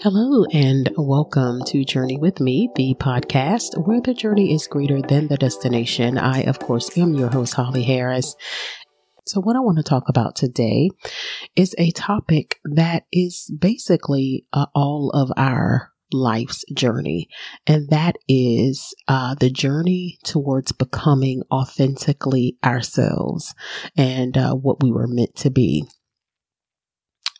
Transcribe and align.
Hello, 0.00 0.44
and 0.52 0.88
welcome 0.96 1.60
to 1.64 1.84
Journey 1.84 2.16
with 2.16 2.38
Me, 2.38 2.70
the 2.76 2.94
podcast 3.00 3.84
where 3.84 4.00
the 4.00 4.14
journey 4.14 4.54
is 4.54 4.68
greater 4.68 5.02
than 5.02 5.26
the 5.26 5.36
destination. 5.36 6.16
I, 6.16 6.42
of 6.42 6.60
course, 6.60 6.96
am 6.96 7.14
your 7.14 7.30
host, 7.30 7.54
Holly 7.54 7.82
Harris. 7.82 8.36
So, 9.26 9.40
what 9.40 9.56
I 9.56 9.58
want 9.58 9.78
to 9.78 9.82
talk 9.82 10.04
about 10.08 10.36
today 10.36 10.90
is 11.56 11.74
a 11.78 11.90
topic 11.90 12.60
that 12.62 13.06
is 13.12 13.52
basically 13.58 14.46
uh, 14.52 14.66
all 14.72 15.10
of 15.10 15.32
our 15.36 15.90
life's 16.12 16.64
journey, 16.72 17.28
and 17.66 17.88
that 17.90 18.18
is 18.28 18.94
uh, 19.08 19.34
the 19.34 19.50
journey 19.50 20.20
towards 20.22 20.70
becoming 20.70 21.42
authentically 21.50 22.56
ourselves 22.64 23.52
and 23.96 24.38
uh, 24.38 24.54
what 24.54 24.80
we 24.80 24.92
were 24.92 25.08
meant 25.08 25.34
to 25.38 25.50
be. 25.50 25.88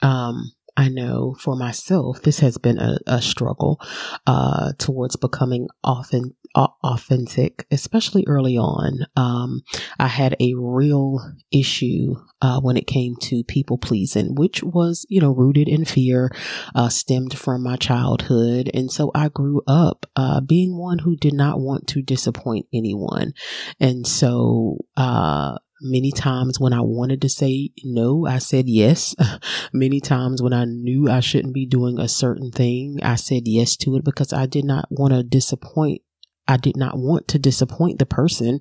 Um, 0.02 0.50
I 0.78 0.88
know 0.88 1.34
for 1.40 1.56
myself, 1.56 2.22
this 2.22 2.38
has 2.38 2.56
been 2.56 2.78
a, 2.78 2.98
a 3.08 3.20
struggle 3.20 3.80
uh, 4.28 4.72
towards 4.78 5.16
becoming 5.16 5.66
often 5.82 6.36
authentic, 6.54 7.66
especially 7.70 8.24
early 8.26 8.56
on. 8.56 9.06
Um, 9.16 9.62
I 9.98 10.06
had 10.06 10.36
a 10.40 10.54
real 10.54 11.20
issue 11.52 12.14
uh, 12.40 12.60
when 12.60 12.76
it 12.76 12.86
came 12.86 13.16
to 13.22 13.42
people 13.44 13.76
pleasing, 13.76 14.36
which 14.36 14.62
was, 14.62 15.04
you 15.08 15.20
know, 15.20 15.32
rooted 15.32 15.68
in 15.68 15.84
fear, 15.84 16.30
uh, 16.76 16.88
stemmed 16.88 17.36
from 17.36 17.64
my 17.64 17.76
childhood. 17.76 18.70
And 18.72 18.90
so 18.90 19.10
I 19.14 19.28
grew 19.28 19.62
up 19.66 20.06
uh, 20.14 20.40
being 20.40 20.78
one 20.78 21.00
who 21.00 21.16
did 21.16 21.34
not 21.34 21.60
want 21.60 21.88
to 21.88 22.02
disappoint 22.02 22.66
anyone. 22.72 23.34
And 23.80 24.06
so, 24.06 24.78
uh, 24.96 25.58
Many 25.80 26.10
times 26.10 26.58
when 26.58 26.72
I 26.72 26.80
wanted 26.80 27.22
to 27.22 27.28
say 27.28 27.70
no, 27.84 28.26
I 28.26 28.38
said 28.38 28.68
yes. 28.68 29.14
Many 29.72 30.00
times 30.00 30.42
when 30.42 30.52
I 30.52 30.64
knew 30.64 31.08
I 31.08 31.20
shouldn't 31.20 31.54
be 31.54 31.66
doing 31.66 31.98
a 31.98 32.08
certain 32.08 32.50
thing, 32.50 32.98
I 33.02 33.14
said 33.14 33.42
yes 33.46 33.76
to 33.78 33.96
it 33.96 34.04
because 34.04 34.32
I 34.32 34.46
did 34.46 34.64
not 34.64 34.86
want 34.90 35.14
to 35.14 35.22
disappoint. 35.22 36.02
I 36.48 36.56
did 36.56 36.76
not 36.76 36.94
want 36.96 37.28
to 37.28 37.38
disappoint 37.38 37.98
the 37.98 38.06
person, 38.06 38.60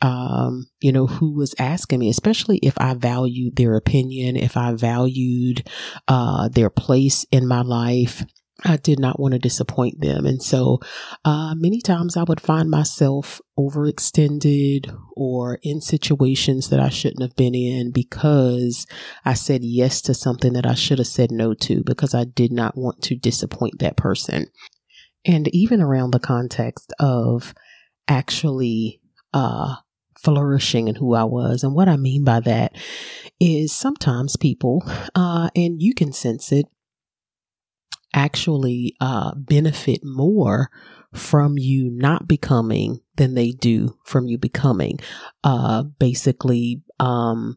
um, 0.00 0.68
you 0.80 0.92
know, 0.92 1.08
who 1.08 1.34
was 1.34 1.56
asking 1.58 1.98
me, 1.98 2.08
especially 2.08 2.58
if 2.62 2.74
I 2.78 2.94
valued 2.94 3.56
their 3.56 3.74
opinion, 3.74 4.36
if 4.36 4.56
I 4.56 4.72
valued, 4.74 5.68
uh, 6.06 6.48
their 6.48 6.70
place 6.70 7.26
in 7.32 7.48
my 7.48 7.62
life. 7.62 8.24
I 8.64 8.78
did 8.78 8.98
not 8.98 9.20
want 9.20 9.32
to 9.32 9.38
disappoint 9.38 10.00
them. 10.00 10.24
And 10.24 10.42
so, 10.42 10.80
uh, 11.24 11.54
many 11.54 11.80
times 11.80 12.16
I 12.16 12.22
would 12.22 12.40
find 12.40 12.70
myself 12.70 13.40
overextended 13.58 14.96
or 15.14 15.58
in 15.62 15.80
situations 15.80 16.70
that 16.70 16.80
I 16.80 16.88
shouldn't 16.88 17.22
have 17.22 17.36
been 17.36 17.54
in 17.54 17.90
because 17.90 18.86
I 19.24 19.34
said 19.34 19.62
yes 19.62 20.00
to 20.02 20.14
something 20.14 20.54
that 20.54 20.66
I 20.66 20.74
should 20.74 20.98
have 20.98 21.06
said 21.06 21.30
no 21.30 21.52
to 21.54 21.82
because 21.84 22.14
I 22.14 22.24
did 22.24 22.50
not 22.50 22.78
want 22.78 23.02
to 23.02 23.14
disappoint 23.14 23.78
that 23.80 23.96
person. 23.96 24.46
And 25.24 25.48
even 25.48 25.82
around 25.82 26.12
the 26.12 26.20
context 26.20 26.92
of 26.98 27.54
actually, 28.08 29.00
uh, 29.34 29.76
flourishing 30.18 30.88
in 30.88 30.94
who 30.94 31.14
I 31.14 31.24
was. 31.24 31.62
And 31.62 31.74
what 31.74 31.88
I 31.88 31.96
mean 31.96 32.24
by 32.24 32.40
that 32.40 32.72
is 33.38 33.72
sometimes 33.72 34.36
people, 34.36 34.82
uh, 35.14 35.50
and 35.54 35.80
you 35.80 35.94
can 35.94 36.12
sense 36.12 36.52
it, 36.52 36.66
actually 38.16 38.96
uh, 39.00 39.32
benefit 39.36 40.00
more 40.02 40.70
from 41.14 41.56
you 41.56 41.90
not 41.90 42.26
becoming 42.26 43.00
than 43.16 43.34
they 43.34 43.52
do 43.52 43.96
from 44.04 44.26
you 44.26 44.38
becoming. 44.38 44.98
Uh, 45.44 45.82
basically, 45.82 46.82
um, 46.98 47.56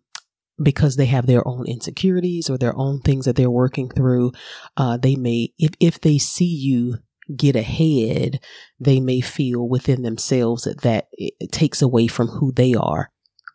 because 0.61 0.97
they 0.97 1.05
have 1.05 1.25
their 1.25 1.47
own 1.47 1.65
insecurities 1.65 2.49
or 2.49 2.57
their 2.57 2.77
own 2.77 2.99
things 3.01 3.25
that 3.25 3.35
they're 3.37 3.49
working 3.49 3.89
through, 3.89 4.31
uh, 4.77 4.97
they 4.97 5.15
may, 5.15 5.53
if, 5.57 5.71
if 5.79 5.99
they 6.01 6.17
see 6.17 6.45
you 6.45 6.97
get 7.35 7.55
ahead, 7.55 8.39
they 8.79 8.99
may 8.99 9.21
feel 9.21 9.67
within 9.67 10.01
themselves 10.01 10.63
that 10.63 10.81
that 10.81 11.07
takes 11.51 11.81
away 11.81 12.07
from 12.07 12.27
who 12.27 12.51
they 12.51 12.73
are. 12.73 13.11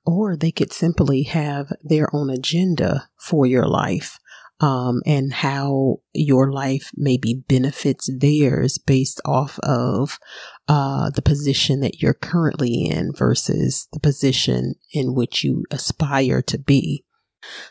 Or 0.07 0.37
they 0.37 0.53
could 0.53 0.73
simply 0.73 1.23
have 1.23 1.73
their 1.83 2.15
own 2.15 2.29
agenda 2.29 3.09
for 3.19 3.47
your 3.47 3.67
life 3.67 4.19
um, 4.65 5.03
and 5.05 5.31
how 5.31 5.97
your 6.15 6.51
life 6.51 6.91
maybe 6.97 7.45
benefits 7.49 8.09
theirs 8.19 8.79
based 8.79 9.21
off 9.27 9.59
of 9.59 10.19
uh, 10.69 11.11
the 11.11 11.21
position 11.21 11.81
that 11.81 12.01
you're 12.01 12.15
currently 12.15 12.87
in 12.87 13.13
versus 13.13 13.89
the 13.93 14.01
position 14.01 14.75
in 14.91 15.15
which 15.15 15.45
you 15.45 15.65
aspire 15.71 16.41
to 16.41 16.57
be. 16.57 17.05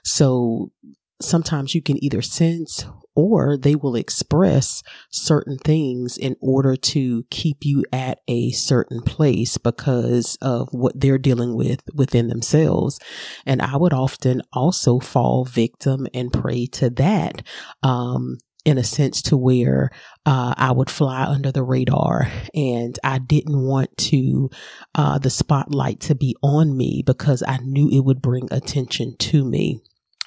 So 0.04 0.72
sometimes 1.20 1.74
you 1.74 1.82
can 1.82 2.02
either 2.04 2.22
sense 2.22 2.86
or 3.16 3.58
they 3.58 3.76
will 3.76 3.96
express 3.96 4.84
certain 5.12 5.58
things 5.58 6.18
in 6.18 6.36
order 6.42 6.76
to 6.76 7.24
keep 7.30 7.64
you 7.64 7.84
at 7.92 8.20
a 8.28 8.52
certain 8.52 9.02
place 9.02 9.58
because 9.58 10.38
of 10.42 10.70
what 10.72 11.00
they're 11.00 11.18
dealing 11.18 11.56
with 11.56 11.82
within 11.94 12.28
themselves. 12.28 13.00
And 13.46 13.62
I 13.62 13.78
would 13.78 13.94
often 13.94 14.42
also 14.52 15.00
fall 15.00 15.46
victim 15.46 16.08
and 16.14 16.32
prey 16.32 16.66
to 16.68 16.90
that. 16.92 17.44
Um, 17.82 18.38
in 18.66 18.78
a 18.78 18.84
sense 18.84 19.22
to 19.22 19.36
where 19.36 19.90
uh, 20.26 20.54
I 20.58 20.72
would 20.72 20.90
fly 20.90 21.24
under 21.26 21.52
the 21.52 21.64
radar 21.64 22.32
and 22.56 22.98
I 23.04 23.18
didn't 23.20 23.62
want 23.62 23.96
to 23.98 24.50
uh, 24.96 25.20
the 25.20 25.30
spotlight 25.30 26.00
to 26.02 26.16
be 26.16 26.36
on 26.42 26.78
me 26.78 27.04
because 27.06 27.44
I 27.46 27.58
knew 27.58 27.90
it 27.90 28.06
would 28.06 28.22
bring 28.22 28.48
attention 28.52 29.18
to 29.18 29.44
me 29.44 29.82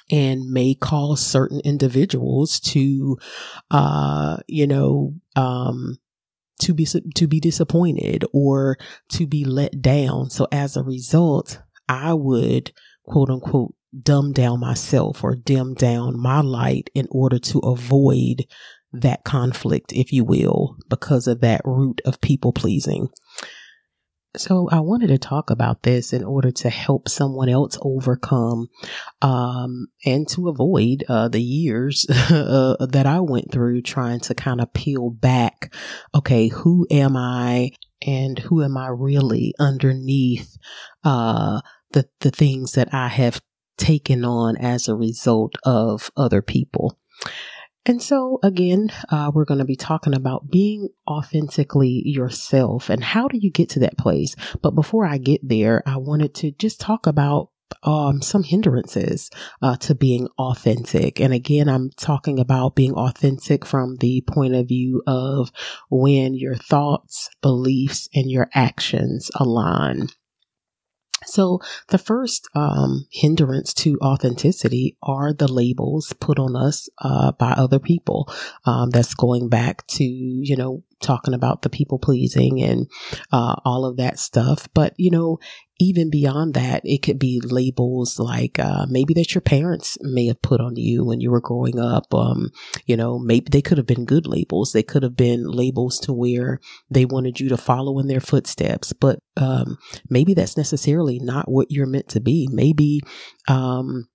and 0.09 0.49
may 0.49 0.73
cause 0.73 1.25
certain 1.25 1.59
individuals 1.63 2.59
to, 2.59 3.17
uh, 3.71 4.37
you 4.47 4.67
know, 4.67 5.13
um, 5.35 5.97
to 6.59 6.73
be 6.73 6.85
to 6.85 7.27
be 7.27 7.39
disappointed 7.39 8.25
or 8.33 8.77
to 9.09 9.27
be 9.27 9.45
let 9.45 9.81
down. 9.81 10.29
So 10.29 10.47
as 10.51 10.75
a 10.75 10.83
result, 10.83 11.61
I 11.87 12.13
would 12.13 12.71
quote 13.03 13.29
unquote 13.29 13.73
dumb 14.01 14.33
down 14.33 14.59
myself 14.59 15.23
or 15.23 15.35
dim 15.35 15.73
down 15.73 16.19
my 16.19 16.41
light 16.41 16.89
in 16.93 17.07
order 17.11 17.39
to 17.39 17.59
avoid 17.59 18.45
that 18.93 19.23
conflict, 19.23 19.91
if 19.93 20.11
you 20.11 20.23
will, 20.23 20.77
because 20.89 21.27
of 21.27 21.41
that 21.41 21.61
root 21.65 22.01
of 22.05 22.21
people 22.21 22.53
pleasing. 22.53 23.09
So 24.37 24.69
I 24.71 24.79
wanted 24.79 25.07
to 25.07 25.17
talk 25.17 25.49
about 25.49 25.83
this 25.83 26.13
in 26.13 26.23
order 26.23 26.51
to 26.51 26.69
help 26.69 27.09
someone 27.09 27.49
else 27.49 27.77
overcome 27.81 28.69
um, 29.21 29.87
and 30.05 30.27
to 30.29 30.49
avoid 30.49 31.03
uh, 31.09 31.27
the 31.27 31.41
years 31.41 32.05
uh, 32.09 32.85
that 32.85 33.05
I 33.05 33.19
went 33.19 33.51
through 33.51 33.81
trying 33.81 34.19
to 34.21 34.35
kind 34.35 34.61
of 34.61 34.73
peel 34.73 35.09
back. 35.09 35.73
Okay, 36.13 36.47
who 36.47 36.85
am 36.91 37.17
I 37.17 37.71
and 38.05 38.37
who 38.39 38.63
am 38.63 38.77
I 38.77 38.87
really 38.87 39.53
underneath 39.59 40.57
uh, 41.03 41.61
the 41.91 42.07
the 42.19 42.31
things 42.31 42.73
that 42.73 42.93
I 42.93 43.07
have 43.07 43.41
taken 43.77 44.25
on 44.25 44.57
as 44.57 44.87
a 44.87 44.95
result 44.95 45.55
of 45.63 46.11
other 46.17 46.41
people. 46.41 46.99
And 47.87 48.03
so, 48.03 48.39
again, 48.43 48.91
uh, 49.09 49.31
we're 49.33 49.45
going 49.45 49.59
to 49.59 49.65
be 49.65 49.77
talking 49.77 50.13
about 50.13 50.51
being 50.51 50.89
authentically 51.07 52.03
yourself 52.05 52.89
and 52.89 53.01
how 53.01 53.29
do 53.29 53.37
you 53.39 53.49
get 53.49 53.69
to 53.69 53.79
that 53.79 53.97
place. 53.97 54.35
But 54.61 54.75
before 54.75 55.05
I 55.05 55.17
get 55.17 55.39
there, 55.41 55.83
I 55.85 55.95
wanted 55.95 56.35
to 56.35 56.51
just 56.51 56.81
talk 56.81 57.07
about 57.07 57.49
um, 57.83 58.21
some 58.21 58.43
hindrances 58.43 59.29
uh, 59.61 59.77
to 59.77 59.95
being 59.95 60.27
authentic. 60.37 61.21
And 61.21 61.33
again, 61.33 61.69
I'm 61.69 61.89
talking 61.91 62.39
about 62.39 62.75
being 62.75 62.93
authentic 62.93 63.65
from 63.65 63.95
the 63.97 64.21
point 64.27 64.53
of 64.53 64.67
view 64.67 65.01
of 65.07 65.51
when 65.89 66.33
your 66.33 66.55
thoughts, 66.55 67.29
beliefs, 67.41 68.09
and 68.13 68.29
your 68.29 68.49
actions 68.53 69.31
align. 69.35 70.09
So, 71.27 71.59
the 71.89 71.97
first 71.97 72.47
um, 72.55 73.05
hindrance 73.11 73.73
to 73.75 73.97
authenticity 74.01 74.97
are 75.03 75.33
the 75.33 75.51
labels 75.51 76.13
put 76.19 76.39
on 76.39 76.55
us 76.55 76.89
uh, 76.99 77.33
by 77.33 77.51
other 77.51 77.79
people. 77.79 78.31
Um, 78.65 78.89
that's 78.89 79.13
going 79.13 79.49
back 79.49 79.85
to, 79.87 80.03
you 80.03 80.55
know, 80.55 80.83
talking 80.99 81.33
about 81.33 81.61
the 81.61 81.69
people 81.69 81.99
pleasing 81.99 82.61
and 82.61 82.87
uh, 83.31 83.55
all 83.65 83.85
of 83.85 83.97
that 83.97 84.19
stuff. 84.19 84.67
But, 84.73 84.93
you 84.97 85.11
know, 85.11 85.39
even 85.79 86.09
beyond 86.09 86.53
that, 86.55 86.81
it 86.83 87.03
could 87.03 87.19
be 87.19 87.39
labels 87.43 88.19
like 88.19 88.57
uh, 88.57 88.85
maybe 88.89 89.13
that 89.13 89.35
your 89.35 89.41
parents 89.41 89.97
may 90.01 90.25
have 90.27 90.41
put 90.41 90.59
on 90.59 90.75
you 90.75 91.05
when 91.05 91.21
you 91.21 91.29
were 91.29 91.41
growing 91.41 91.79
up. 91.79 92.13
Um, 92.13 92.49
you 92.85 92.97
know, 92.97 93.19
maybe 93.19 93.47
they 93.51 93.61
could 93.61 93.77
have 93.77 93.85
been 93.85 94.05
good 94.05 94.25
labels. 94.25 94.71
They 94.71 94.83
could 94.83 95.03
have 95.03 95.15
been 95.15 95.47
labels 95.47 95.99
to 95.99 96.13
where 96.13 96.59
they 96.89 97.05
wanted 97.05 97.39
you 97.39 97.49
to 97.49 97.57
follow 97.57 97.99
in 97.99 98.07
their 98.07 98.19
footsteps. 98.19 98.91
But 98.93 99.19
um, 99.35 99.77
maybe 100.09 100.33
that's 100.33 100.57
necessarily 100.57 101.19
not 101.19 101.49
what 101.49 101.71
you're 101.71 101.85
meant 101.85 102.09
to 102.09 102.19
be. 102.19 102.47
Maybe 102.51 103.01
um, 103.47 104.07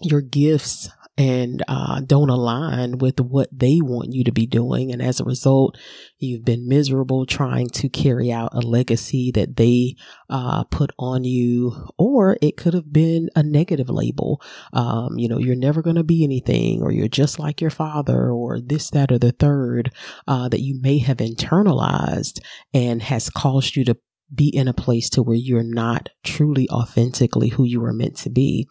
your 0.00 0.20
gifts 0.20 0.90
and 1.18 1.64
uh, 1.66 2.00
don't 2.00 2.30
align 2.30 2.98
with 2.98 3.20
what 3.20 3.48
they 3.52 3.80
want 3.82 4.12
you 4.12 4.22
to 4.22 4.30
be 4.30 4.46
doing. 4.46 4.92
And 4.92 5.02
as 5.02 5.18
a 5.18 5.24
result, 5.24 5.76
you've 6.18 6.44
been 6.44 6.68
miserable 6.68 7.26
trying 7.26 7.66
to 7.70 7.88
carry 7.88 8.30
out 8.30 8.54
a 8.54 8.60
legacy 8.60 9.32
that 9.32 9.56
they 9.56 9.96
uh, 10.30 10.62
put 10.64 10.92
on 10.96 11.24
you, 11.24 11.88
or 11.98 12.38
it 12.40 12.56
could 12.56 12.72
have 12.72 12.92
been 12.92 13.30
a 13.34 13.42
negative 13.42 13.90
label. 13.90 14.40
Um, 14.72 15.18
you 15.18 15.28
know, 15.28 15.38
you're 15.38 15.56
never 15.56 15.82
going 15.82 15.96
to 15.96 16.04
be 16.04 16.22
anything, 16.22 16.82
or 16.82 16.92
you're 16.92 17.08
just 17.08 17.40
like 17.40 17.60
your 17.60 17.70
father, 17.70 18.30
or 18.30 18.60
this, 18.60 18.88
that, 18.90 19.10
or 19.10 19.18
the 19.18 19.32
third 19.32 19.92
uh, 20.28 20.48
that 20.48 20.60
you 20.60 20.80
may 20.80 20.98
have 20.98 21.16
internalized 21.16 22.38
and 22.72 23.02
has 23.02 23.28
caused 23.28 23.74
you 23.74 23.84
to 23.86 23.98
be 24.34 24.48
in 24.48 24.68
a 24.68 24.74
place 24.74 25.08
to 25.10 25.22
where 25.22 25.36
you're 25.36 25.62
not 25.62 26.10
truly 26.22 26.68
authentically 26.70 27.48
who 27.48 27.64
you 27.64 27.80
were 27.80 27.92
meant 27.92 28.16
to 28.16 28.30
be. 28.30 28.68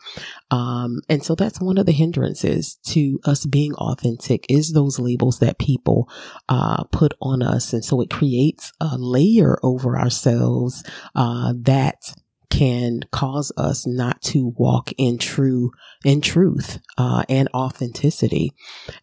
Um, 0.51 1.01
and 1.09 1.24
so 1.24 1.36
that's 1.36 1.59
one 1.59 1.77
of 1.77 1.86
the 1.86 1.92
hindrances 1.92 2.77
to 2.88 3.19
us 3.25 3.45
being 3.45 3.74
authentic 3.74 4.45
is 4.50 4.71
those 4.71 5.00
labels 5.00 5.39
that 5.39 5.59
people, 5.59 6.09
uh, 6.48 6.83
put 6.86 7.13
on 7.21 7.42
us. 7.42 7.74
And 7.74 7.83
so 7.83 8.01
it 8.01 8.09
creates 8.09 8.71
a 8.80 8.98
layer 8.98 9.57
over 9.63 9.98
ourselves, 9.98 10.83
uh, 11.15 11.54
that 11.57 12.13
can 12.50 13.01
cause 13.12 13.51
us 13.57 13.86
not 13.86 14.21
to 14.21 14.54
walk 14.57 14.92
in 14.98 15.18
true 15.18 15.71
in 16.06 16.21
truth 16.21 16.80
uh, 16.98 17.24
and 17.27 17.50
authenticity 17.54 18.54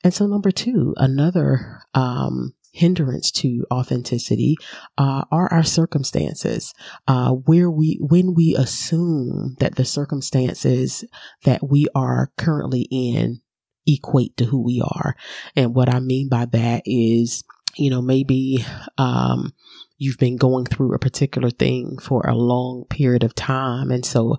and 0.03 0.15
so 0.15 0.27
number 0.27 0.51
two 0.51 0.95
another 0.97 1.83
um, 1.93 2.55
hindrance 2.75 3.31
to 3.31 3.65
authenticity 3.73 4.57
uh, 4.99 5.25
are 5.31 5.51
our 5.53 5.63
circumstances 5.63 6.75
uh, 7.07 7.31
where 7.31 7.71
we 7.71 7.99
when 8.01 8.35
we 8.35 8.55
assume 8.57 9.55
that 9.61 9.77
the 9.77 9.85
circumstances 9.85 11.05
that 11.45 11.67
we 11.67 11.87
are 11.95 12.33
currently 12.37 12.89
in 12.91 13.41
equate 13.87 14.37
to 14.37 14.45
who 14.47 14.63
we 14.63 14.83
are. 14.85 15.15
And 15.55 15.75
what 15.75 15.89
i 15.89 16.01
mean 16.01 16.29
by 16.29 16.47
that 16.47 16.83
is 16.85 17.45
you 17.77 17.91
know 17.91 18.03
maybe 18.03 18.65
um, 18.99 19.53
you've 19.97 20.19
been 20.19 20.37
going 20.37 20.65
through 20.65 20.95
a 20.95 20.99
particular 20.99 21.51
thing 21.51 21.99
for 22.03 22.27
a 22.27 22.35
long 22.35 22.85
period 22.91 23.23
of 23.23 23.35
time. 23.35 23.91
And 23.91 24.05
so 24.05 24.39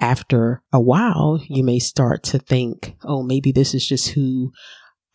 after 0.00 0.62
a 0.72 0.80
while 0.80 1.40
you 1.48 1.62
may 1.62 1.78
start 1.78 2.22
to 2.22 2.38
think 2.38 2.96
oh 3.04 3.22
maybe 3.22 3.52
this 3.52 3.74
is 3.74 3.86
just 3.86 4.08
who 4.08 4.52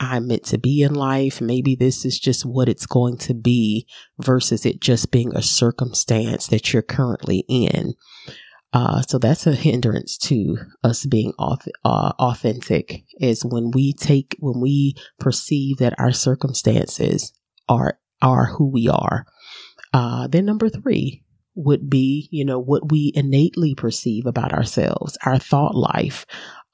I'm 0.01 0.27
meant 0.27 0.45
to 0.45 0.57
be 0.57 0.81
in 0.81 0.95
life. 0.95 1.42
Maybe 1.42 1.75
this 1.75 2.06
is 2.06 2.19
just 2.19 2.44
what 2.44 2.68
it's 2.68 2.88
going 2.88 3.18
to 3.19 3.36
be 3.36 3.88
versus 4.19 4.65
it 4.65 4.81
just 4.81 5.12
being 5.12 5.31
a 5.36 5.44
circumstance 5.44 6.48
that 6.48 6.74
you're 6.74 6.81
currently 6.81 7.45
in. 7.48 7.94
Uh, 8.74 9.01
so 9.03 9.19
that's 9.19 9.45
a 9.45 9.53
hindrance 9.53 10.18
to 10.18 10.57
us 10.83 11.06
being 11.06 11.33
uh, 11.38 11.56
authentic 11.86 13.03
is 13.19 13.45
when 13.45 13.69
we 13.69 13.94
take, 13.94 14.36
when 14.39 14.59
we 14.59 14.95
perceive 15.19 15.77
that 15.77 15.94
our 16.00 16.12
circumstances 16.12 17.31
are, 17.69 18.00
are 18.24 18.45
who 18.45 18.71
we 18.71 18.88
are. 18.88 19.25
Uh, 19.94 20.25
then 20.27 20.45
number 20.45 20.68
three 20.68 21.21
would 21.53 21.92
be, 21.92 22.27
you 22.31 22.44
know, 22.44 22.57
what 22.57 22.89
we 22.89 23.12
innately 23.13 23.75
perceive 23.75 24.25
about 24.25 24.51
ourselves, 24.51 25.15
our 25.25 25.38
thought 25.38 25.75
life. 25.75 26.25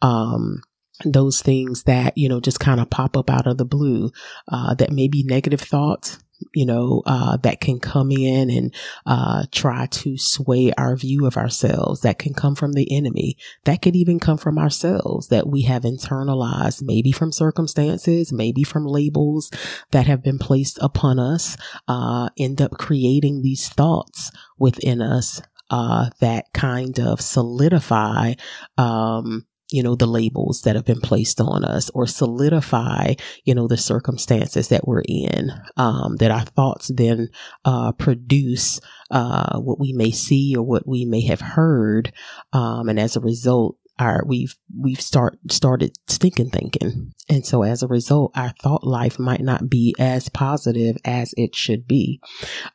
Um, 0.01 0.61
those 1.05 1.41
things 1.41 1.83
that, 1.83 2.17
you 2.17 2.27
know, 2.29 2.39
just 2.39 2.59
kind 2.59 2.79
of 2.79 2.89
pop 2.89 3.15
up 3.15 3.29
out 3.29 3.47
of 3.47 3.57
the 3.57 3.65
blue, 3.65 4.11
uh, 4.51 4.73
that 4.75 4.91
may 4.91 5.07
be 5.07 5.23
negative 5.23 5.61
thoughts, 5.61 6.19
you 6.53 6.65
know, 6.65 7.01
uh, 7.05 7.37
that 7.37 7.59
can 7.59 7.79
come 7.79 8.11
in 8.11 8.49
and, 8.49 8.73
uh, 9.05 9.43
try 9.51 9.87
to 9.87 10.17
sway 10.17 10.71
our 10.77 10.95
view 10.95 11.25
of 11.25 11.37
ourselves 11.37 12.01
that 12.01 12.19
can 12.19 12.33
come 12.33 12.55
from 12.55 12.73
the 12.73 12.95
enemy. 12.95 13.37
That 13.65 13.81
could 13.81 13.95
even 13.95 14.19
come 14.19 14.37
from 14.37 14.57
ourselves 14.57 15.27
that 15.27 15.47
we 15.47 15.63
have 15.63 15.83
internalized, 15.83 16.81
maybe 16.83 17.11
from 17.11 17.31
circumstances, 17.31 18.31
maybe 18.31 18.63
from 18.63 18.85
labels 18.85 19.51
that 19.91 20.07
have 20.07 20.23
been 20.23 20.37
placed 20.39 20.77
upon 20.81 21.19
us, 21.19 21.57
uh, 21.87 22.29
end 22.37 22.61
up 22.61 22.71
creating 22.77 23.41
these 23.41 23.69
thoughts 23.69 24.31
within 24.59 25.01
us, 25.01 25.41
uh, 25.69 26.09
that 26.21 26.45
kind 26.53 26.99
of 26.99 27.19
solidify, 27.19 28.33
um, 28.77 29.45
you 29.69 29.83
know, 29.83 29.95
the 29.95 30.07
labels 30.07 30.61
that 30.61 30.75
have 30.75 30.85
been 30.85 31.01
placed 31.01 31.41
on 31.41 31.65
us 31.65 31.89
or 31.91 32.07
solidify, 32.07 33.13
you 33.43 33.53
know, 33.53 33.67
the 33.67 33.77
circumstances 33.77 34.69
that 34.69 34.87
we're 34.87 35.03
in, 35.07 35.51
um, 35.75 36.15
that 36.17 36.31
our 36.31 36.45
thoughts 36.45 36.91
then, 36.93 37.29
uh, 37.65 37.91
produce, 37.93 38.79
uh, 39.11 39.59
what 39.59 39.79
we 39.79 39.93
may 39.93 40.11
see 40.11 40.55
or 40.55 40.63
what 40.63 40.87
we 40.87 41.05
may 41.05 41.21
have 41.21 41.41
heard. 41.41 42.13
Um, 42.53 42.89
and 42.89 42.99
as 42.99 43.15
a 43.15 43.21
result, 43.21 43.77
our 43.99 44.23
we've 44.25 44.55
we've 44.79 45.01
start 45.01 45.39
started 45.49 45.91
stinking 46.07 46.49
thinking 46.49 47.13
and 47.29 47.45
so 47.45 47.63
as 47.63 47.81
a 47.81 47.87
result 47.87 48.31
our 48.35 48.53
thought 48.61 48.83
life 48.83 49.17
might 49.17 49.41
not 49.41 49.69
be 49.69 49.95
as 49.99 50.29
positive 50.29 50.97
as 51.03 51.33
it 51.37 51.55
should 51.55 51.87
be 51.87 52.21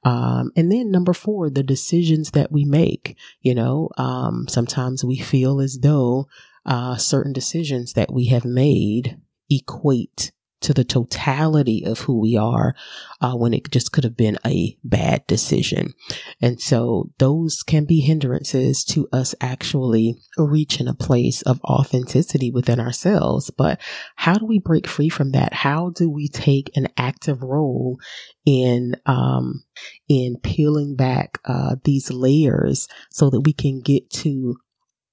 um, 0.05 0.51
and 0.57 0.71
then 0.73 0.91
number 0.91 1.13
four 1.13 1.49
the 1.49 1.63
decisions 1.63 2.33
that 2.33 2.51
we 2.51 2.65
make 2.65 3.17
you 3.41 3.55
know 3.55 3.89
um, 3.99 4.47
sometimes 4.49 5.05
we 5.05 5.17
feel 5.17 5.61
as 5.61 5.79
though 5.81 6.27
uh, 6.67 6.97
certain 6.97 7.33
decisions 7.33 7.95
that 7.95 8.13
we 8.13 8.27
have 8.27 8.45
made 8.45 9.19
equate 9.51 10.33
to 10.63 10.73
the 10.73 10.85
totality 10.85 11.85
of 11.85 12.01
who 12.01 12.19
we 12.19 12.37
are 12.37 12.75
uh, 13.21 13.35
when 13.35 13.53
it 13.53 13.71
just 13.71 13.93
could 13.93 14.05
have 14.05 14.17
been 14.17 14.39
a 14.47 14.79
bad 14.83 15.27
decision. 15.27 15.93
And 16.41 16.61
so 16.61 17.11
those 17.19 17.63
can 17.63 17.85
be 17.85 18.01
hindrances 18.01 18.85
to 18.87 19.09
us 19.13 19.35
actually 19.41 20.17
reaching 20.39 20.89
a 20.89 20.95
place 20.95 21.43
of 21.43 21.61
authenticity 21.65 22.51
within 22.51 22.81
ourselves. 22.81 23.51
But 23.51 23.81
how 24.17 24.35
do 24.35 24.47
we 24.47 24.59
break 24.59 24.87
free 24.87 25.09
from 25.09 25.33
that? 25.33 25.53
How 25.53 25.91
do 25.91 26.09
we 26.09 26.29
take 26.29 26.71
an 26.77 26.89
active 26.97 27.43
role 27.43 27.99
in, 28.47 28.95
um, 29.05 29.65
in 30.09 30.37
peeling 30.43 30.95
back, 30.97 31.39
uh, 31.45 31.77
these 31.85 32.11
layers 32.11 32.89
so 33.11 33.31
that 33.31 33.41
we 33.41 33.53
can 33.53 33.81
get 33.81 34.11
to 34.11 34.57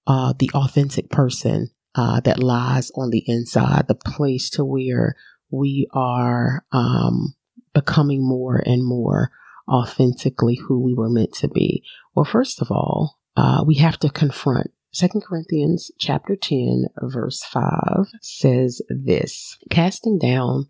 uh, 0.10 0.34
the 0.38 0.50
authentic 0.54 1.10
person 1.10 1.70
uh, 1.96 2.20
that 2.22 2.44
lies 2.44 2.92
on 2.96 3.12
the 3.12 3.24
inside, 3.28 3.88
the 3.88 3.96
place 3.96 4.50
to 4.50 4.66
where 4.66 5.16
we 5.52 5.88
are 5.94 6.66
um, 6.72 7.36
becoming 7.74 8.28
more 8.28 8.62
and 8.66 8.84
more 8.84 9.32
authentically 9.72 10.56
who 10.68 10.82
we 10.82 10.94
were 10.94 11.10
meant 11.10 11.34
to 11.34 11.48
be. 11.48 11.84
Well, 12.16 12.26
first 12.26 12.62
of 12.62 12.72
all, 12.72 13.20
uh, 13.38 13.64
we 13.66 13.76
have 13.76 14.00
to 14.00 14.10
confront. 14.10 14.72
Second 14.92 15.24
Corinthians 15.24 15.92
chapter 16.00 16.36
10 16.36 16.88
verse 17.04 17.44
5 17.44 18.08
says 18.22 18.82
this, 18.90 19.58
casting 19.70 20.18
down 20.18 20.70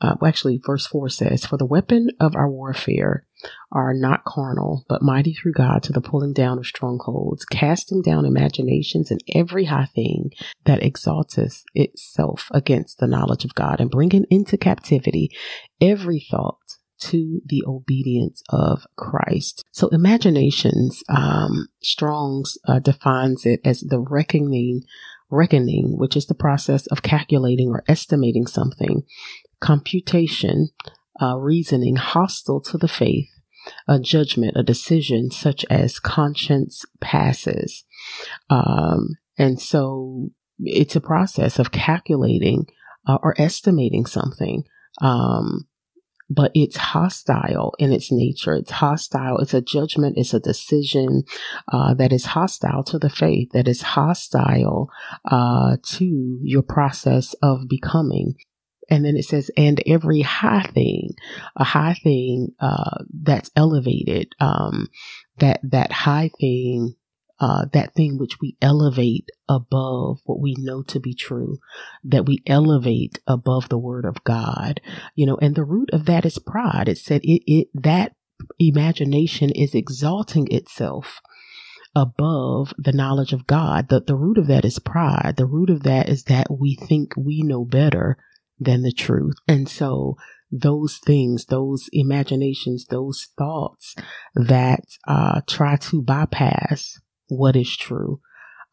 uh, 0.00 0.14
well, 0.20 0.28
actually, 0.28 0.60
verse 0.64 0.86
4 0.86 1.08
says, 1.08 1.44
For 1.44 1.56
the 1.56 1.66
weapon 1.66 2.10
of 2.20 2.36
our 2.36 2.48
warfare 2.48 3.26
are 3.72 3.94
not 3.94 4.24
carnal, 4.24 4.84
but 4.88 5.02
mighty 5.02 5.32
through 5.32 5.52
God 5.52 5.82
to 5.84 5.92
the 5.92 6.00
pulling 6.00 6.32
down 6.32 6.58
of 6.58 6.66
strongholds, 6.66 7.44
casting 7.44 8.02
down 8.02 8.24
imaginations 8.24 9.10
and 9.10 9.20
every 9.34 9.64
high 9.64 9.88
thing 9.94 10.30
that 10.64 10.82
exalteth 10.82 11.62
itself 11.74 12.48
against 12.52 12.98
the 12.98 13.06
knowledge 13.06 13.44
of 13.44 13.54
God, 13.54 13.80
and 13.80 13.90
bringing 13.90 14.24
into 14.30 14.56
captivity 14.56 15.30
every 15.80 16.24
thought 16.30 16.58
to 17.00 17.40
the 17.46 17.62
obedience 17.66 18.42
of 18.48 18.84
Christ. 18.96 19.64
So 19.70 19.88
imaginations, 19.88 21.02
um, 21.08 21.68
Strong's 21.80 22.58
uh, 22.66 22.80
defines 22.80 23.46
it 23.46 23.60
as 23.64 23.80
the 23.80 24.00
reckoning 24.00 24.82
reckoning, 25.30 25.98
which 25.98 26.16
is 26.16 26.26
the 26.26 26.34
process 26.34 26.86
of 26.86 27.02
calculating 27.02 27.68
or 27.70 27.84
estimating 27.86 28.46
something 28.46 29.02
computation, 29.60 30.68
uh, 31.20 31.36
reasoning 31.36 31.96
hostile 31.96 32.60
to 32.62 32.78
the 32.78 32.88
faith, 32.88 33.30
a 33.86 33.98
judgment, 33.98 34.56
a 34.56 34.62
decision 34.62 35.30
such 35.30 35.64
as 35.70 36.00
conscience 36.00 36.84
passes. 37.00 37.84
Um, 38.50 39.16
and 39.36 39.60
so 39.60 40.30
it's 40.58 40.96
a 40.96 41.00
process 41.00 41.58
of 41.58 41.72
calculating 41.72 42.66
uh, 43.06 43.18
or 43.22 43.34
estimating 43.40 44.06
something. 44.06 44.64
Um, 45.00 45.68
but 46.30 46.50
it's 46.54 46.76
hostile 46.76 47.74
in 47.78 47.90
its 47.90 48.12
nature. 48.12 48.54
It's 48.54 48.70
hostile. 48.70 49.38
It's 49.38 49.54
a 49.54 49.62
judgment. 49.62 50.18
It's 50.18 50.34
a 50.34 50.40
decision 50.40 51.24
uh, 51.72 51.94
that 51.94 52.12
is 52.12 52.26
hostile 52.26 52.84
to 52.84 52.98
the 52.98 53.08
faith. 53.08 53.50
That 53.52 53.66
is 53.66 53.80
hostile 53.80 54.90
uh, 55.24 55.78
to 55.82 56.38
your 56.42 56.62
process 56.62 57.34
of 57.42 57.68
becoming. 57.68 58.34
And 58.88 59.04
then 59.04 59.16
it 59.16 59.24
says, 59.24 59.50
and 59.56 59.82
every 59.86 60.22
high 60.22 60.62
thing, 60.62 61.10
a 61.56 61.64
high 61.64 61.94
thing, 61.94 62.54
uh, 62.60 63.04
that's 63.12 63.50
elevated, 63.54 64.34
um, 64.40 64.88
that, 65.38 65.60
that 65.62 65.92
high 65.92 66.30
thing, 66.40 66.94
uh, 67.40 67.66
that 67.72 67.94
thing 67.94 68.18
which 68.18 68.40
we 68.40 68.56
elevate 68.60 69.28
above 69.48 70.20
what 70.24 70.40
we 70.40 70.56
know 70.58 70.82
to 70.82 70.98
be 71.00 71.14
true, 71.14 71.58
that 72.02 72.26
we 72.26 72.42
elevate 72.46 73.20
above 73.26 73.68
the 73.68 73.78
word 73.78 74.04
of 74.04 74.24
God, 74.24 74.80
you 75.14 75.26
know, 75.26 75.38
and 75.40 75.54
the 75.54 75.64
root 75.64 75.90
of 75.92 76.06
that 76.06 76.24
is 76.24 76.38
pride. 76.38 76.88
It 76.88 76.98
said 76.98 77.20
it, 77.22 77.42
it, 77.46 77.68
that 77.74 78.12
imagination 78.58 79.50
is 79.50 79.74
exalting 79.74 80.48
itself 80.50 81.20
above 81.94 82.72
the 82.78 82.92
knowledge 82.92 83.32
of 83.32 83.46
God. 83.46 83.88
The, 83.88 84.00
the 84.00 84.16
root 84.16 84.38
of 84.38 84.46
that 84.48 84.64
is 84.64 84.78
pride. 84.78 85.34
The 85.36 85.46
root 85.46 85.70
of 85.70 85.82
that 85.84 86.08
is 86.08 86.24
that 86.24 86.46
we 86.50 86.74
think 86.74 87.14
we 87.16 87.42
know 87.42 87.64
better 87.64 88.16
than 88.58 88.82
the 88.82 88.92
truth. 88.92 89.36
And 89.46 89.68
so 89.68 90.16
those 90.50 90.98
things, 90.98 91.46
those 91.46 91.88
imaginations, 91.92 92.86
those 92.86 93.28
thoughts 93.36 93.94
that 94.34 94.84
uh, 95.06 95.42
try 95.46 95.76
to 95.76 96.02
bypass 96.02 96.98
what 97.28 97.56
is 97.56 97.76
true, 97.76 98.20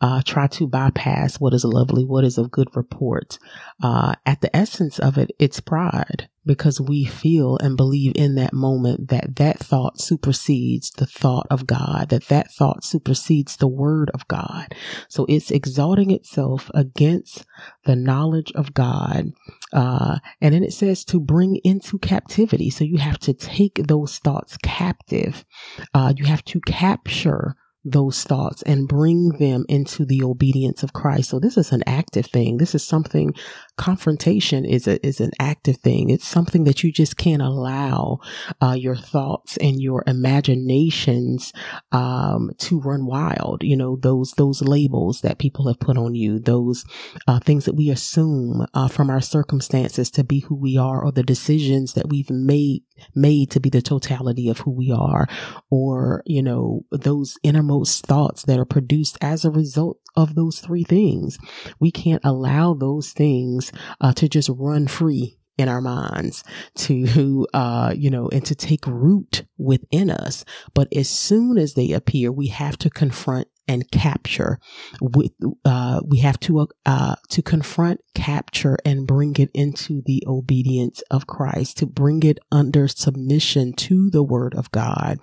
uh, 0.02 0.22
try 0.26 0.48
to 0.48 0.68
bypass 0.68 1.40
what 1.40 1.54
is 1.54 1.64
lovely, 1.64 2.04
what 2.04 2.24
is 2.24 2.38
of 2.38 2.52
good 2.52 2.68
report. 2.76 3.40
Uh, 3.82 4.16
at 4.26 4.42
the 4.42 4.56
essence 4.56 5.00
of 5.00 5.18
it, 5.18 5.32
it's 5.40 5.60
pride 5.60 6.30
because 6.46 6.80
we 6.80 7.06
feel 7.06 7.58
and 7.58 7.76
believe 7.76 8.12
in 8.16 8.36
that 8.36 8.54
moment 8.54 9.10
that 9.10 9.36
that 9.38 9.58
thought 9.58 10.00
supersedes 10.00 10.92
the 10.92 11.06
thought 11.06 11.48
of 11.50 11.66
God, 11.66 12.10
that 12.10 12.28
that 12.28 12.52
thought 12.52 12.84
supersedes 12.84 13.58
the 13.58 13.68
word 13.68 14.12
of 14.14 14.28
God. 14.28 14.76
So 15.10 15.26
it's 15.28 15.50
exalting 15.50 16.12
itself 16.12 16.70
against 16.74 17.46
the 17.86 17.96
knowledge 17.96 18.52
of 18.54 18.74
God. 18.74 19.32
Uh, 19.74 20.20
and 20.40 20.54
then 20.54 20.64
it 20.64 20.74
says 20.74 21.04
to 21.06 21.20
bring 21.20 21.56
into 21.64 21.98
captivity. 21.98 22.70
So 22.70 22.84
you 22.84 22.98
have 22.98 23.18
to 23.20 23.34
take 23.34 23.80
those 23.88 24.20
thoughts 24.20 24.58
captive. 24.58 25.46
Uh, 25.94 26.14
you 26.16 26.26
have 26.26 26.46
to 26.46 26.62
capture 26.62 27.56
those 27.86 28.24
thoughts 28.24 28.64
and 28.64 28.88
bring 28.88 29.30
them 29.38 29.64
into 29.70 30.06
the 30.06 30.24
obedience 30.24 30.82
of 30.82 30.92
Christ. 30.92 31.30
So 31.30 31.40
this 31.40 31.56
is 31.56 31.72
an 31.72 31.84
active 31.86 32.26
thing. 32.26 32.58
This 32.58 32.74
is 32.74 32.84
something 32.84 33.34
confrontation 33.78 34.66
is 34.66 34.88
a, 34.88 35.06
is 35.06 35.20
an 35.20 35.32
active 35.40 35.78
thing. 35.78 36.10
It's 36.10 36.28
something 36.28 36.64
that 36.64 36.84
you 36.84 36.92
just 36.92 37.18
can't 37.18 37.42
allow 37.42 38.20
uh, 38.62 38.76
your 38.78 38.96
thoughts 38.96 39.58
and 39.58 39.80
your 39.80 40.04
imaginations 40.08 41.54
um, 41.92 42.52
to 42.60 42.80
run 42.80 43.06
wild. 43.06 43.64
You 43.64 43.78
know 43.78 43.98
those 44.02 44.32
those 44.32 44.62
labels 44.62 45.22
that 45.22 45.40
people 45.40 45.68
have 45.68 45.80
put 45.80 45.98
on 45.98 46.16
you, 46.16 46.40
those 46.40 46.86
uh, 47.28 47.40
things 47.40 47.66
that 47.66 47.76
we 47.76 47.90
assume 47.90 48.66
uh, 48.74 48.88
from 48.88 49.10
our 49.10 49.22
circumstances 49.22 50.10
to 50.12 50.24
be 50.24 50.40
who 50.40 50.56
we 50.56 50.78
are, 50.78 51.04
or 51.04 51.12
the 51.12 51.24
decisions 51.24 51.94
that 51.94 52.10
we've 52.10 52.30
made 52.30 52.84
made 53.14 53.52
to 53.52 53.60
be 53.60 53.70
the 53.70 53.82
totality 53.82 54.50
of 54.50 54.60
who 54.60 54.72
we 54.72 54.92
are, 54.92 55.28
or 55.70 56.24
you 56.26 56.42
know 56.42 56.82
those 56.92 57.38
innermost 57.44 57.75
thoughts 57.84 58.44
that 58.44 58.60
are 58.60 58.66
produced 58.66 59.18
as 59.22 59.44
a 59.44 59.52
result 59.52 60.00
of 60.16 60.36
those 60.36 60.60
three 60.60 60.84
things. 60.84 61.38
We 61.80 61.92
can't 61.92 62.24
allow 62.24 62.74
those 62.74 63.12
things 63.12 63.72
uh, 64.00 64.14
to 64.14 64.30
just 64.30 64.50
run 64.50 64.88
free 64.88 65.38
in 65.58 65.70
our 65.70 65.82
minds 65.82 66.44
to 66.76 67.48
uh 67.54 67.94
you 67.96 68.10
know 68.10 68.28
and 68.30 68.46
to 68.46 68.56
take 68.56 68.86
root 68.86 69.46
within 69.58 70.10
us 70.10 70.44
but 70.74 70.88
as 70.94 71.10
soon 71.10 71.58
as 71.58 71.74
they 71.74 71.92
appear 71.92 72.32
we 72.32 72.48
have 72.48 72.78
to 72.78 72.90
confront 72.90 73.48
and 73.68 73.90
capture 73.90 74.60
with 75.02 75.32
uh 75.64 76.02
we 76.06 76.20
have 76.20 76.40
to 76.40 76.68
uh 76.86 77.16
to 77.30 77.42
confront 77.42 78.02
capture 78.14 78.78
and 78.86 79.08
bring 79.08 79.36
it 79.38 79.50
into 79.54 80.02
the 80.06 80.24
obedience 80.28 81.02
of 81.10 81.26
Christ 81.26 81.78
to 81.78 81.86
bring 81.86 82.22
it 82.24 82.40
under 82.52 82.88
submission 82.88 83.74
to 83.74 84.10
the 84.10 84.24
word 84.24 84.54
of 84.56 84.72
God 84.72 85.20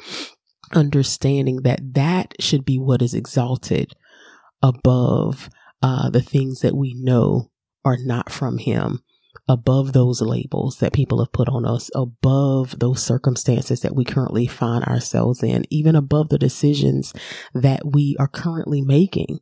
understanding 0.73 1.63
that 1.63 1.95
that 1.95 2.35
should 2.41 2.65
be 2.65 2.79
what 2.79 3.03
is 3.03 3.15
exalted 3.15 3.93
above 4.63 5.51
uh, 5.83 6.09
the 6.11 6.23
things 6.23 6.61
that 6.61 6.77
we 6.77 6.95
know 6.95 7.51
are 7.85 7.99
not 7.99 8.31
from 8.31 8.59
Him, 8.59 9.01
above 9.49 9.93
those 9.93 10.21
labels 10.21 10.79
that 10.79 10.93
people 10.93 11.19
have 11.19 11.33
put 11.33 11.49
on 11.49 11.67
us, 11.67 11.91
above 11.95 12.79
those 12.79 13.03
circumstances 13.03 13.81
that 13.81 13.97
we 13.97 14.05
currently 14.05 14.47
find 14.47 14.85
ourselves 14.85 15.43
in, 15.43 15.65
even 15.71 15.97
above 15.97 16.29
the 16.29 16.39
decisions 16.39 17.13
that 17.55 17.81
we 17.85 18.17
are 18.21 18.29
currently 18.29 18.81
making, 18.81 19.41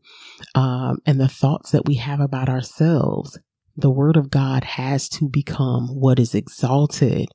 um, 0.55 0.99
and 1.05 1.21
the 1.21 1.29
thoughts 1.29 1.71
that 1.71 1.85
we 1.87 1.97
have 1.97 2.21
about 2.21 2.49
ourselves. 2.49 3.39
The 3.77 3.91
Word 3.91 4.17
of 4.17 4.31
God 4.31 4.65
has 4.65 5.09
to 5.11 5.29
become 5.29 5.89
what 5.89 6.19
is 6.19 6.35
exalted 6.35 7.29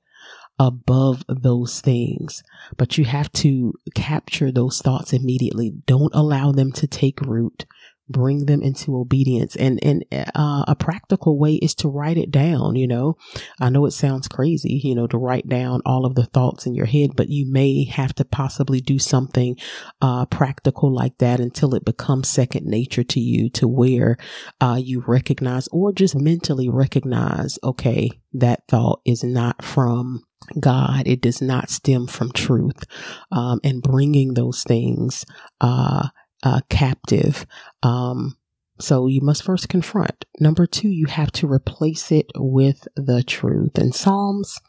above 0.59 1.23
those 1.27 1.81
things. 1.81 2.43
But 2.77 2.97
you 2.97 3.05
have 3.05 3.31
to 3.33 3.73
capture 3.93 4.51
those 4.51 4.81
thoughts 4.81 5.13
immediately. 5.13 5.71
Don't 5.85 6.13
allow 6.15 6.51
them 6.51 6.71
to 6.73 6.87
take 6.87 7.21
root 7.21 7.65
bring 8.07 8.45
them 8.45 8.61
into 8.61 8.95
obedience 8.95 9.55
and 9.55 9.79
and 9.83 10.05
uh, 10.11 10.63
a 10.67 10.75
practical 10.75 11.39
way 11.39 11.55
is 11.55 11.73
to 11.73 11.87
write 11.87 12.17
it 12.17 12.29
down 12.29 12.75
you 12.75 12.87
know 12.87 13.17
i 13.59 13.69
know 13.69 13.85
it 13.85 13.91
sounds 13.91 14.27
crazy 14.27 14.79
you 14.83 14.93
know 14.93 15.07
to 15.07 15.17
write 15.17 15.47
down 15.49 15.81
all 15.85 16.05
of 16.05 16.13
the 16.13 16.25
thoughts 16.25 16.67
in 16.67 16.75
your 16.75 16.85
head 16.85 17.11
but 17.15 17.29
you 17.29 17.51
may 17.51 17.83
have 17.85 18.13
to 18.13 18.23
possibly 18.23 18.79
do 18.79 18.99
something 18.99 19.57
uh, 20.01 20.25
practical 20.27 20.93
like 20.93 21.17
that 21.17 21.39
until 21.39 21.73
it 21.73 21.83
becomes 21.83 22.29
second 22.29 22.65
nature 22.65 23.03
to 23.03 23.19
you 23.19 23.49
to 23.49 23.67
where 23.67 24.17
uh, 24.61 24.79
you 24.79 25.03
recognize 25.07 25.67
or 25.69 25.91
just 25.91 26.15
mentally 26.15 26.69
recognize 26.69 27.57
okay 27.63 28.09
that 28.33 28.61
thought 28.67 29.01
is 29.05 29.23
not 29.23 29.63
from 29.63 30.21
God. 30.59 31.07
It 31.07 31.21
does 31.21 31.41
not 31.41 31.69
stem 31.69 32.07
from 32.07 32.31
truth. 32.31 32.83
Um, 33.31 33.59
and 33.63 33.81
bringing 33.81 34.33
those 34.33 34.63
things, 34.63 35.25
uh, 35.61 36.09
uh, 36.43 36.61
captive. 36.69 37.45
Um, 37.83 38.37
so 38.79 39.07
you 39.07 39.21
must 39.21 39.43
first 39.43 39.69
confront. 39.69 40.25
Number 40.39 40.65
two, 40.65 40.89
you 40.89 41.07
have 41.07 41.31
to 41.33 41.51
replace 41.51 42.11
it 42.11 42.31
with 42.35 42.87
the 42.95 43.23
truth. 43.23 43.77
And 43.77 43.95
Psalms 43.95 44.59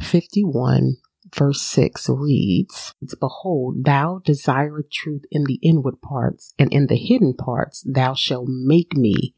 51 0.00 0.96
verse 1.34 1.60
6 1.62 2.08
reads, 2.08 2.94
Behold, 3.20 3.84
thou 3.84 4.20
desirest 4.24 4.92
truth 4.92 5.22
in 5.30 5.44
the 5.44 5.58
inward 5.62 6.00
parts, 6.00 6.54
and 6.58 6.72
in 6.72 6.86
the 6.86 6.96
hidden 6.96 7.34
parts 7.34 7.82
thou 7.86 8.14
shalt 8.14 8.48
make 8.48 8.94
me 8.94 9.34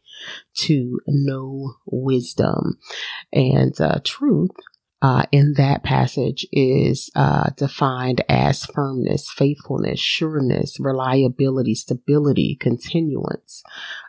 to 0.55 1.01
know 1.07 1.75
wisdom. 1.87 2.79
And 3.33 3.79
uh, 3.81 4.01
truth 4.05 4.51
uh, 5.03 5.25
in 5.31 5.55
that 5.55 5.83
passage 5.83 6.47
is 6.53 7.11
uh, 7.15 7.51
defined 7.57 8.25
as 8.29 8.65
firmness, 8.65 9.31
faithfulness, 9.31 10.01
sureness, 10.01 10.81
reliability, 10.81 11.75
stability, 11.75 12.57
continuance. 12.59 13.63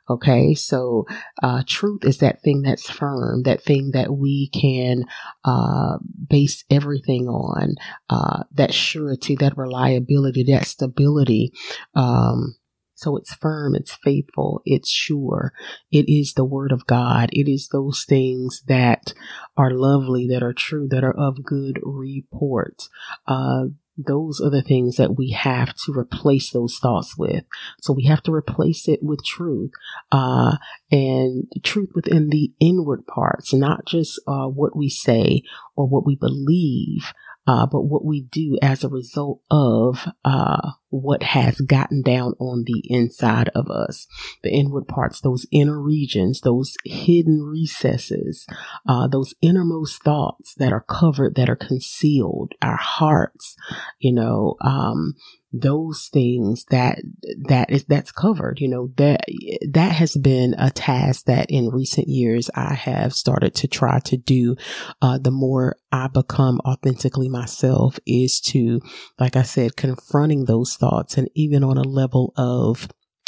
Okay, 0.09 0.53
so 0.53 1.05
uh, 1.43 1.63
truth 1.67 2.05
is 2.05 2.19
that 2.19 2.41
thing 2.41 2.61
that's 2.61 2.89
firm, 2.89 3.43
that 3.43 3.61
thing 3.61 3.91
that 3.91 4.15
we 4.15 4.49
can 4.49 5.03
uh, 5.43 5.97
base 6.29 6.63
everything 6.69 7.27
on, 7.27 7.75
uh, 8.09 8.43
that 8.53 8.73
surety, 8.73 9.35
that 9.35 9.57
reliability, 9.57 10.43
that 10.43 10.65
stability. 10.65 11.51
Um, 11.95 12.55
so 12.97 13.15
it's 13.15 13.35
firm, 13.35 13.75
it's 13.75 13.95
faithful, 14.03 14.63
it's 14.65 14.89
sure. 14.89 15.53
It 15.91 16.09
is 16.11 16.33
the 16.33 16.43
word 16.43 16.71
of 16.71 16.87
God. 16.87 17.29
It 17.31 17.47
is 17.47 17.67
those 17.67 18.03
things 18.03 18.63
that 18.67 19.13
are 19.55 19.69
lovely, 19.69 20.27
that 20.29 20.41
are 20.41 20.51
true, 20.51 20.87
that 20.89 21.03
are 21.03 21.15
of 21.15 21.43
good 21.43 21.79
report. 21.83 22.89
Uh, 23.27 23.65
those 23.97 24.41
are 24.41 24.49
the 24.49 24.63
things 24.63 24.95
that 24.95 25.15
we 25.15 25.29
have 25.29 25.75
to 25.85 25.93
replace 25.95 26.51
those 26.51 26.79
thoughts 26.81 27.15
with. 27.15 27.43
So 27.81 27.93
we 27.93 28.05
have 28.05 28.23
to 28.23 28.31
replace 28.31 28.87
it 28.87 29.03
with 29.03 29.23
truth, 29.23 29.71
uh, 30.11 30.57
and 30.91 31.43
truth 31.63 31.91
within 31.93 32.29
the 32.29 32.51
inward 32.59 33.05
parts, 33.05 33.53
not 33.53 33.85
just 33.85 34.19
uh, 34.27 34.47
what 34.47 34.75
we 34.75 34.89
say 34.89 35.43
or 35.75 35.87
what 35.87 36.05
we 36.05 36.15
believe, 36.15 37.13
uh, 37.47 37.65
but 37.65 37.81
what 37.81 38.05
we 38.05 38.21
do 38.21 38.57
as 38.61 38.83
a 38.83 38.89
result 38.89 39.41
of 39.49 40.05
uh, 40.25 40.71
what 40.89 41.23
has 41.23 41.59
gotten 41.61 42.01
down 42.01 42.33
on 42.39 42.63
the 42.65 42.83
inside 42.85 43.49
of 43.55 43.69
us, 43.69 44.05
the 44.43 44.51
inward 44.51 44.87
parts, 44.87 45.21
those 45.21 45.45
inner 45.51 45.81
regions, 45.81 46.41
those 46.41 46.75
hidden 46.85 47.41
recesses, 47.41 48.45
uh, 48.87 49.07
those 49.07 49.33
innermost 49.41 50.03
thoughts 50.03 50.53
that 50.57 50.73
are 50.73 50.85
covered, 50.89 51.35
that 51.35 51.49
are 51.49 51.55
concealed, 51.55 52.53
our 52.61 52.77
hearts, 52.77 53.55
you 53.99 54.13
know, 54.13 54.55
um, 54.61 55.15
those 55.59 56.09
things 56.11 56.65
that 56.69 56.99
that 57.47 57.69
is 57.69 57.85
that's 57.85 58.11
covered 58.11 58.59
you 58.59 58.67
know 58.67 58.91
that 58.97 59.21
that 59.69 59.91
has 59.91 60.15
been 60.15 60.55
a 60.57 60.69
task 60.69 61.25
that 61.25 61.49
in 61.49 61.69
recent 61.69 62.07
years 62.07 62.49
i 62.55 62.73
have 62.73 63.13
started 63.13 63.53
to 63.53 63.67
try 63.67 63.99
to 63.99 64.17
do 64.17 64.55
uh, 65.01 65.17
the 65.17 65.31
more 65.31 65.75
i 65.91 66.07
become 66.07 66.59
authentically 66.65 67.29
myself 67.29 67.99
is 68.05 68.39
to 68.39 68.81
like 69.19 69.35
i 69.35 69.43
said 69.43 69.75
confronting 69.75 70.45
those 70.45 70.75
thoughts 70.75 71.17
and 71.17 71.29
even 71.35 71.63
on 71.63 71.77
a 71.77 71.83
level 71.83 72.33
of 72.37 72.87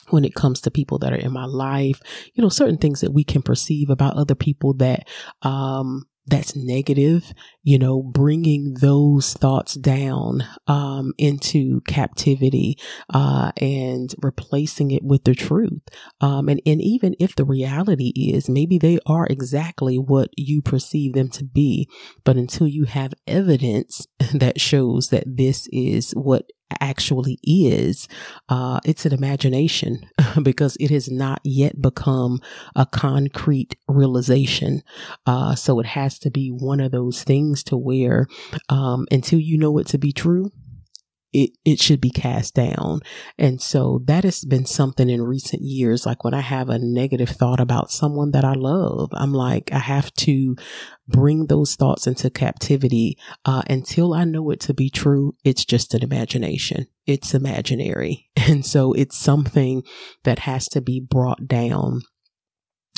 when 0.10 0.26
it 0.26 0.34
comes 0.34 0.62
to 0.62 0.72
people 0.72 0.98
that 0.98 1.14
are 1.14 1.18
in 1.18 1.32
my 1.32 1.46
life, 1.46 2.02
you 2.34 2.42
know, 2.42 2.50
certain 2.50 2.78
things 2.78 3.02
that 3.02 3.14
we 3.14 3.24
can 3.24 3.44
perceive 3.44 3.92
about 3.92 4.18
other 4.18 4.34
people 4.34 4.74
that, 4.74 5.08
um, 5.44 6.04
that's 6.30 6.56
negative, 6.56 7.34
you 7.64 7.80
know, 7.80 8.02
bringing 8.02 8.76
those 8.76 9.34
thoughts 9.34 9.74
down 9.76 10.44
um, 10.68 11.14
into 11.18 11.82
captivity 11.88 12.78
uh, 13.14 13.52
and 13.58 14.14
replacing 14.22 14.92
it 14.92 15.04
with 15.04 15.24
the 15.24 15.36
truth. 15.36 15.82
Um, 16.22 16.50
and, 16.50 16.62
and 16.66 16.82
even 16.82 17.16
if 17.20 17.36
the 17.36 17.46
reality 17.46 18.14
is 18.16 18.50
maybe 18.50 18.78
they 18.78 19.00
are 19.06 19.28
exactly 19.28 19.98
what 19.98 20.30
you 20.38 20.62
perceive 20.62 21.14
them 21.14 21.30
to 21.30 21.44
be, 21.44 21.90
but 22.24 22.38
until 22.38 22.68
you 22.68 22.86
have 22.86 23.14
evidence 23.28 24.08
that 24.34 24.62
shows 24.62 25.10
that 25.10 25.24
this 25.26 25.68
is 25.72 26.12
what 26.12 26.50
actually 26.80 27.40
is, 27.44 28.08
uh, 28.50 28.80
it's 28.86 29.06
an 29.06 29.14
imagination 29.14 30.08
because 30.44 30.78
it 30.80 30.92
has 30.92 31.10
not 31.10 31.40
yet 31.44 31.82
become 31.82 32.40
a 32.76 32.86
concrete 32.86 33.76
realization. 33.88 34.82
Uh, 35.26 35.56
so 35.56 35.80
it 35.80 35.86
has 35.86 36.20
to 36.20 36.32
be 36.32 36.50
one 36.50 36.80
of 36.80 36.92
those 36.92 37.24
things 37.24 37.64
to 37.64 37.78
where 37.78 38.28
um, 38.70 39.08
until 39.12 39.40
you 39.40 39.58
know 39.58 39.78
it 39.78 39.88
to 39.88 39.98
be 39.98 40.12
true, 40.12 40.52
it, 41.32 41.52
it 41.64 41.80
should 41.80 42.02
be 42.02 42.10
cast 42.10 42.56
down. 42.56 43.02
And 43.38 43.62
so 43.62 44.02
that 44.06 44.24
has 44.24 44.44
been 44.44 44.66
something 44.66 45.10
in 45.10 45.22
recent 45.22 45.62
years. 45.62 46.06
Like 46.06 46.24
when 46.24 46.34
I 46.34 46.42
have 46.42 46.70
a 46.70 46.80
negative 46.80 47.30
thought 47.30 47.60
about 47.60 47.92
someone 47.92 48.32
that 48.32 48.44
I 48.44 48.54
love, 48.54 49.10
I'm 49.14 49.34
like, 49.34 49.72
I 49.72 49.80
have 49.80 50.12
to 50.16 50.56
bring 51.08 51.48
those 51.48 51.76
thoughts 51.76 52.08
into 52.08 52.30
captivity 52.30 53.18
uh, 53.46 53.64
until 53.70 54.14
I 54.14 54.24
know 54.24 54.50
it 54.52 54.60
to 54.62 54.74
be 54.74 54.90
true. 54.90 55.36
It's 55.44 55.66
just 55.66 55.94
an 55.94 56.04
imagination. 56.04 56.88
It's 57.06 57.34
imaginary. 57.34 58.30
And 58.50 58.66
so 58.66 58.94
it's 58.94 59.16
something 59.16 59.84
that 60.24 60.40
has 60.40 60.68
to 60.70 60.82
be 60.82 61.00
brought 61.00 61.48
down 61.48 62.02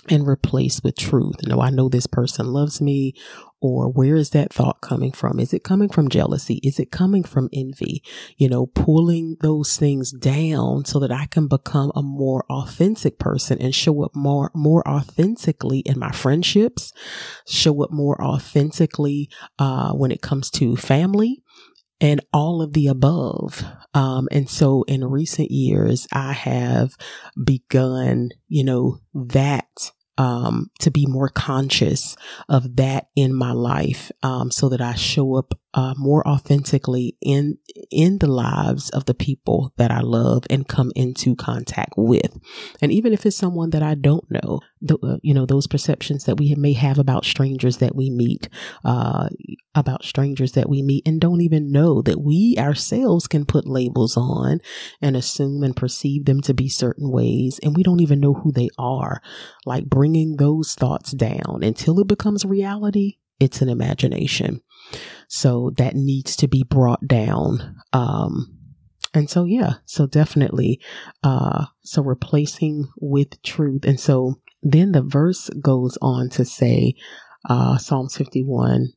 and 0.10 0.28
replace 0.28 0.82
with 0.84 0.98
truth. 0.98 1.36
No, 1.46 1.62
I 1.62 1.70
know 1.70 1.88
this 1.88 2.08
person 2.08 2.48
loves 2.48 2.82
me, 2.82 3.14
or 3.62 3.88
where 3.88 4.16
is 4.16 4.32
that 4.32 4.52
thought 4.52 4.82
coming 4.82 5.12
from? 5.12 5.40
Is 5.40 5.54
it 5.54 5.64
coming 5.64 5.90
from 5.90 6.10
jealousy? 6.10 6.56
Is 6.64 6.80
it 6.80 6.92
coming 6.92 7.24
from 7.24 7.50
envy? 7.54 8.04
You 8.38 8.50
know, 8.50 8.66
pulling 8.66 9.38
those 9.42 9.78
things 9.78 10.12
down 10.12 10.86
so 10.86 11.00
that 11.00 11.12
I 11.12 11.28
can 11.28 11.48
become 11.48 11.92
a 11.96 12.02
more 12.02 12.44
authentic 12.50 13.20
person 13.20 13.62
and 13.62 13.76
show 13.76 14.04
up 14.04 14.16
more, 14.16 14.50
more 14.56 14.88
authentically 14.88 15.80
in 15.80 16.00
my 16.00 16.12
friendships, 16.12 16.92
show 17.48 17.84
up 17.84 17.92
more 17.92 18.20
authentically, 18.24 19.30
uh, 19.60 19.94
when 19.94 20.12
it 20.12 20.22
comes 20.22 20.50
to 20.52 20.76
family, 20.76 21.44
and 22.02 22.20
all 22.34 22.62
of 22.62 22.74
the 22.74 22.88
above. 22.88 23.64
Um, 23.94 24.28
and 24.32 24.50
so 24.50 24.84
in 24.88 25.06
recent 25.06 25.52
years, 25.52 26.08
I 26.12 26.34
have 26.34 26.98
begun, 27.42 28.32
you 28.50 28.64
know, 28.66 28.98
that 29.14 29.92
um, 30.18 30.70
to 30.80 30.92
be 30.92 31.06
more 31.06 31.30
conscious 31.30 32.18
of 32.50 32.76
that 32.76 33.08
in 33.16 33.34
my 33.34 33.54
life, 33.54 34.12
um, 34.24 34.52
so 34.52 34.68
that 34.70 34.82
I 34.82 34.96
show 34.96 35.36
up 35.36 35.54
uh, 35.74 35.94
more 35.98 36.28
authentically 36.28 37.18
in 37.22 37.58
in 37.90 38.18
the 38.18 38.28
lives 38.28 38.90
of 38.90 39.06
the 39.06 39.14
people 39.14 39.74
that 39.78 39.92
I 39.92 40.02
love 40.02 40.44
and 40.50 40.68
come 40.68 40.92
into 40.96 41.36
contact 41.36 41.94
with, 41.96 42.38
and 42.82 42.92
even 42.92 43.14
if 43.14 43.26
it's 43.26 43.38
someone 43.38 43.70
that 43.70 43.84
I 43.84 43.96
don't 43.96 44.30
know, 44.30 44.60
the, 44.82 44.98
uh, 45.02 45.18
you 45.22 45.34
know 45.34 45.46
those 45.46 45.68
perceptions 45.68 46.26
that 46.26 46.38
we 46.38 46.54
may 46.56 46.74
have 46.74 47.00
about 47.00 47.26
strangers 47.26 47.78
that 47.78 47.96
we 47.96 48.10
meet, 48.10 48.50
uh, 48.84 49.30
about 49.74 50.04
strangers 50.04 50.52
that 50.54 50.70
we 50.70 50.82
meet 50.82 51.08
and 51.08 51.22
don't 51.22 51.42
even 51.42 51.72
know 51.72 52.02
that 52.02 52.22
we 52.22 52.56
ourselves 52.60 53.28
can 53.28 53.46
put 53.46 53.66
labels 53.66 54.18
on 54.18 54.60
and 55.02 55.16
assume 55.16 55.64
and 55.64 55.76
perceive 55.76 56.26
them 56.26 56.42
to 56.42 56.54
be 56.54 56.68
certain 56.68 57.12
ways, 57.12 57.60
and 57.64 57.76
we 57.76 57.84
don't 57.84 58.02
even 58.02 58.20
know 58.20 58.34
who 58.34 58.52
they 58.52 58.70
are. 58.78 59.22
Like 59.66 59.86
bringing 59.86 60.36
those 60.36 60.76
thoughts 60.76 61.12
down 61.12 61.60
until 61.62 62.00
it 62.00 62.08
becomes 62.08 62.44
reality. 62.44 63.18
It's 63.40 63.62
an 63.62 63.70
imagination. 63.70 64.62
So 65.34 65.72
that 65.78 65.96
needs 65.96 66.36
to 66.36 66.48
be 66.50 66.62
brought 66.64 67.08
down. 67.08 67.78
Um, 67.94 68.54
and 69.14 69.30
so, 69.30 69.46
yeah, 69.46 69.76
so 69.86 70.06
definitely, 70.06 70.82
uh, 71.24 71.68
so 71.84 72.04
replacing 72.04 72.90
with 73.00 73.42
truth. 73.42 73.86
And 73.86 73.98
so 73.98 74.42
then 74.62 74.92
the 74.92 75.02
verse 75.02 75.50
goes 75.62 75.98
on 76.02 76.28
to 76.32 76.44
say, 76.44 76.96
uh, 77.50 77.78
Psalms 77.78 78.18
51, 78.18 78.90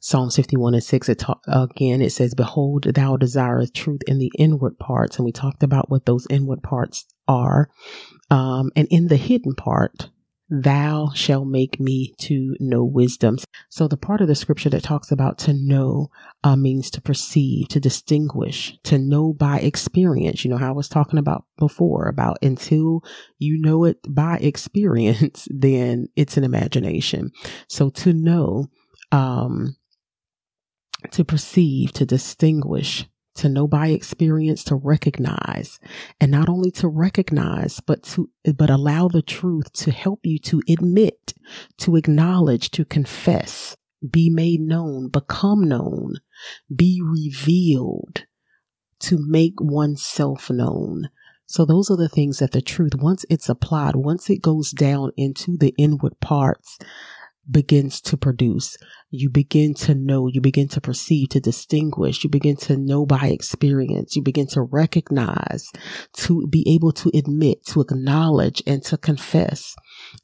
Psalms 0.00 0.34
51 0.34 0.74
and 0.74 0.82
6, 0.82 1.08
it 1.08 1.20
ta- 1.20 1.38
again, 1.46 2.02
it 2.02 2.10
says, 2.10 2.34
Behold, 2.34 2.92
thou 2.92 3.16
desirest 3.16 3.72
truth 3.72 4.00
in 4.08 4.18
the 4.18 4.32
inward 4.36 4.80
parts. 4.80 5.18
And 5.18 5.24
we 5.24 5.30
talked 5.30 5.62
about 5.62 5.88
what 5.88 6.04
those 6.04 6.26
inward 6.28 6.64
parts 6.64 7.06
are. 7.28 7.70
Um, 8.28 8.72
and 8.74 8.88
in 8.90 9.06
the 9.06 9.16
hidden 9.16 9.54
part, 9.54 10.10
thou 10.48 11.10
shall 11.14 11.44
make 11.44 11.80
me 11.80 12.14
to 12.18 12.56
know 12.60 12.84
wisdom. 12.84 13.38
So 13.68 13.88
the 13.88 13.96
part 13.96 14.20
of 14.20 14.28
the 14.28 14.34
scripture 14.34 14.70
that 14.70 14.84
talks 14.84 15.10
about 15.10 15.38
to 15.38 15.52
know 15.52 16.08
uh, 16.44 16.56
means 16.56 16.90
to 16.90 17.00
perceive, 17.00 17.68
to 17.68 17.80
distinguish, 17.80 18.78
to 18.84 18.98
know 18.98 19.32
by 19.32 19.58
experience. 19.58 20.44
You 20.44 20.50
know 20.50 20.56
how 20.56 20.68
I 20.68 20.76
was 20.76 20.88
talking 20.88 21.18
about 21.18 21.44
before 21.58 22.08
about 22.08 22.38
until 22.42 23.02
you 23.38 23.60
know 23.60 23.84
it 23.84 23.98
by 24.08 24.36
experience, 24.40 25.48
then 25.50 26.08
it's 26.16 26.36
an 26.36 26.44
imagination. 26.44 27.32
So 27.68 27.90
to 27.90 28.12
know, 28.12 28.66
um, 29.10 29.76
to 31.10 31.24
perceive, 31.24 31.92
to 31.92 32.06
distinguish, 32.06 33.06
to 33.36 33.48
know 33.48 33.66
by 33.66 33.88
experience, 33.88 34.64
to 34.64 34.74
recognize, 34.74 35.78
and 36.20 36.30
not 36.30 36.48
only 36.48 36.70
to 36.72 36.88
recognize, 36.88 37.80
but 37.80 38.02
to, 38.02 38.30
but 38.56 38.70
allow 38.70 39.08
the 39.08 39.22
truth 39.22 39.72
to 39.74 39.90
help 39.90 40.20
you 40.24 40.38
to 40.40 40.62
admit, 40.68 41.34
to 41.78 41.96
acknowledge, 41.96 42.70
to 42.72 42.84
confess, 42.84 43.76
be 44.10 44.30
made 44.30 44.60
known, 44.60 45.08
become 45.08 45.68
known, 45.68 46.14
be 46.74 47.00
revealed, 47.02 48.26
to 49.00 49.18
make 49.18 49.54
oneself 49.60 50.50
known. 50.50 51.08
So 51.46 51.64
those 51.64 51.90
are 51.90 51.96
the 51.96 52.08
things 52.08 52.40
that 52.40 52.50
the 52.50 52.60
truth, 52.60 52.94
once 52.96 53.24
it's 53.30 53.48
applied, 53.48 53.94
once 53.94 54.28
it 54.28 54.42
goes 54.42 54.72
down 54.72 55.12
into 55.16 55.56
the 55.56 55.74
inward 55.78 56.18
parts, 56.20 56.78
begins 57.50 58.00
to 58.02 58.16
produce. 58.16 58.76
You 59.10 59.30
begin 59.30 59.74
to 59.74 59.94
know, 59.94 60.26
you 60.26 60.40
begin 60.40 60.68
to 60.68 60.80
perceive, 60.80 61.28
to 61.30 61.40
distinguish, 61.40 62.24
you 62.24 62.30
begin 62.30 62.56
to 62.56 62.76
know 62.76 63.06
by 63.06 63.28
experience, 63.28 64.16
you 64.16 64.22
begin 64.22 64.46
to 64.48 64.62
recognize, 64.62 65.70
to 66.14 66.46
be 66.48 66.64
able 66.66 66.92
to 66.92 67.10
admit, 67.14 67.64
to 67.66 67.80
acknowledge, 67.80 68.62
and 68.66 68.82
to 68.84 68.96
confess 68.98 69.74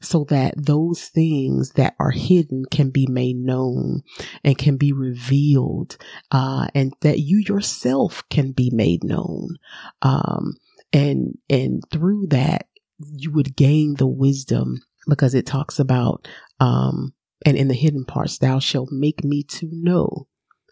so 0.01 0.25
that 0.29 0.53
those 0.57 1.05
things 1.05 1.71
that 1.71 1.95
are 1.99 2.11
hidden 2.11 2.65
can 2.69 2.89
be 2.89 3.07
made 3.07 3.37
known 3.37 4.01
and 4.43 4.57
can 4.57 4.77
be 4.77 4.91
revealed, 4.91 5.97
uh, 6.31 6.67
and 6.75 6.93
that 7.01 7.19
you 7.19 7.37
yourself 7.47 8.23
can 8.29 8.51
be 8.51 8.69
made 8.71 9.03
known. 9.03 9.55
Um, 10.01 10.53
and, 10.91 11.37
and 11.49 11.81
through 11.91 12.27
that, 12.27 12.67
you 12.99 13.31
would 13.31 13.55
gain 13.55 13.95
the 13.95 14.07
wisdom 14.07 14.81
because 15.07 15.33
it 15.33 15.45
talks 15.45 15.79
about, 15.79 16.27
um, 16.59 17.13
and 17.45 17.57
in 17.57 17.67
the 17.67 17.73
hidden 17.73 18.05
parts, 18.05 18.37
thou 18.37 18.59
shalt 18.59 18.89
make 18.91 19.23
me 19.23 19.43
to 19.43 19.69
know 19.71 20.27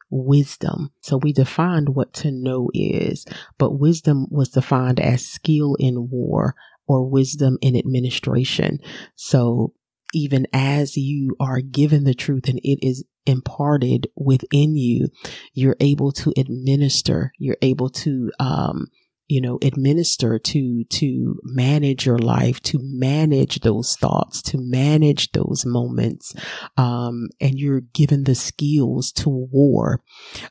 wisdom. 0.10 0.92
So 1.02 1.18
we 1.18 1.34
defined 1.34 1.90
what 1.90 2.14
to 2.16 2.32
know 2.32 2.70
is, 2.74 3.26
but 3.58 3.80
wisdom 3.80 4.28
was 4.30 4.50
defined 4.50 5.00
as 5.00 5.26
skill 5.26 5.76
in 5.80 6.10
war 6.10 6.56
or 6.88 7.10
wisdom 7.10 7.58
in 7.62 7.76
administration. 7.78 8.80
So 9.16 9.74
even 10.14 10.46
as 10.52 10.98
you 10.98 11.36
are 11.40 11.62
given 11.62 12.04
the 12.04 12.14
truth 12.14 12.50
and 12.50 12.60
it 12.64 12.86
is 12.86 13.06
imparted 13.26 14.08
within 14.16 14.76
you, 14.76 15.08
you're 15.54 15.78
able 15.80 16.12
to 16.12 16.34
administer, 16.38 17.32
you're 17.38 17.58
able 17.62 17.90
to, 17.90 18.32
um, 18.40 18.88
you 19.32 19.40
know, 19.40 19.58
administer 19.62 20.38
to, 20.38 20.84
to 20.90 21.40
manage 21.44 22.06
your 22.06 22.18
life, 22.18 22.60
to 22.60 22.78
manage 22.82 23.62
those 23.62 23.96
thoughts, 23.96 24.42
to 24.42 24.58
manage 24.58 25.32
those 25.32 25.66
moments. 25.66 26.36
Um, 26.76 27.30
and 27.40 27.58
you're 27.58 27.80
given 27.80 28.26
the 28.26 28.36
skills 28.36 29.10
to 29.14 29.30
war, 29.30 30.02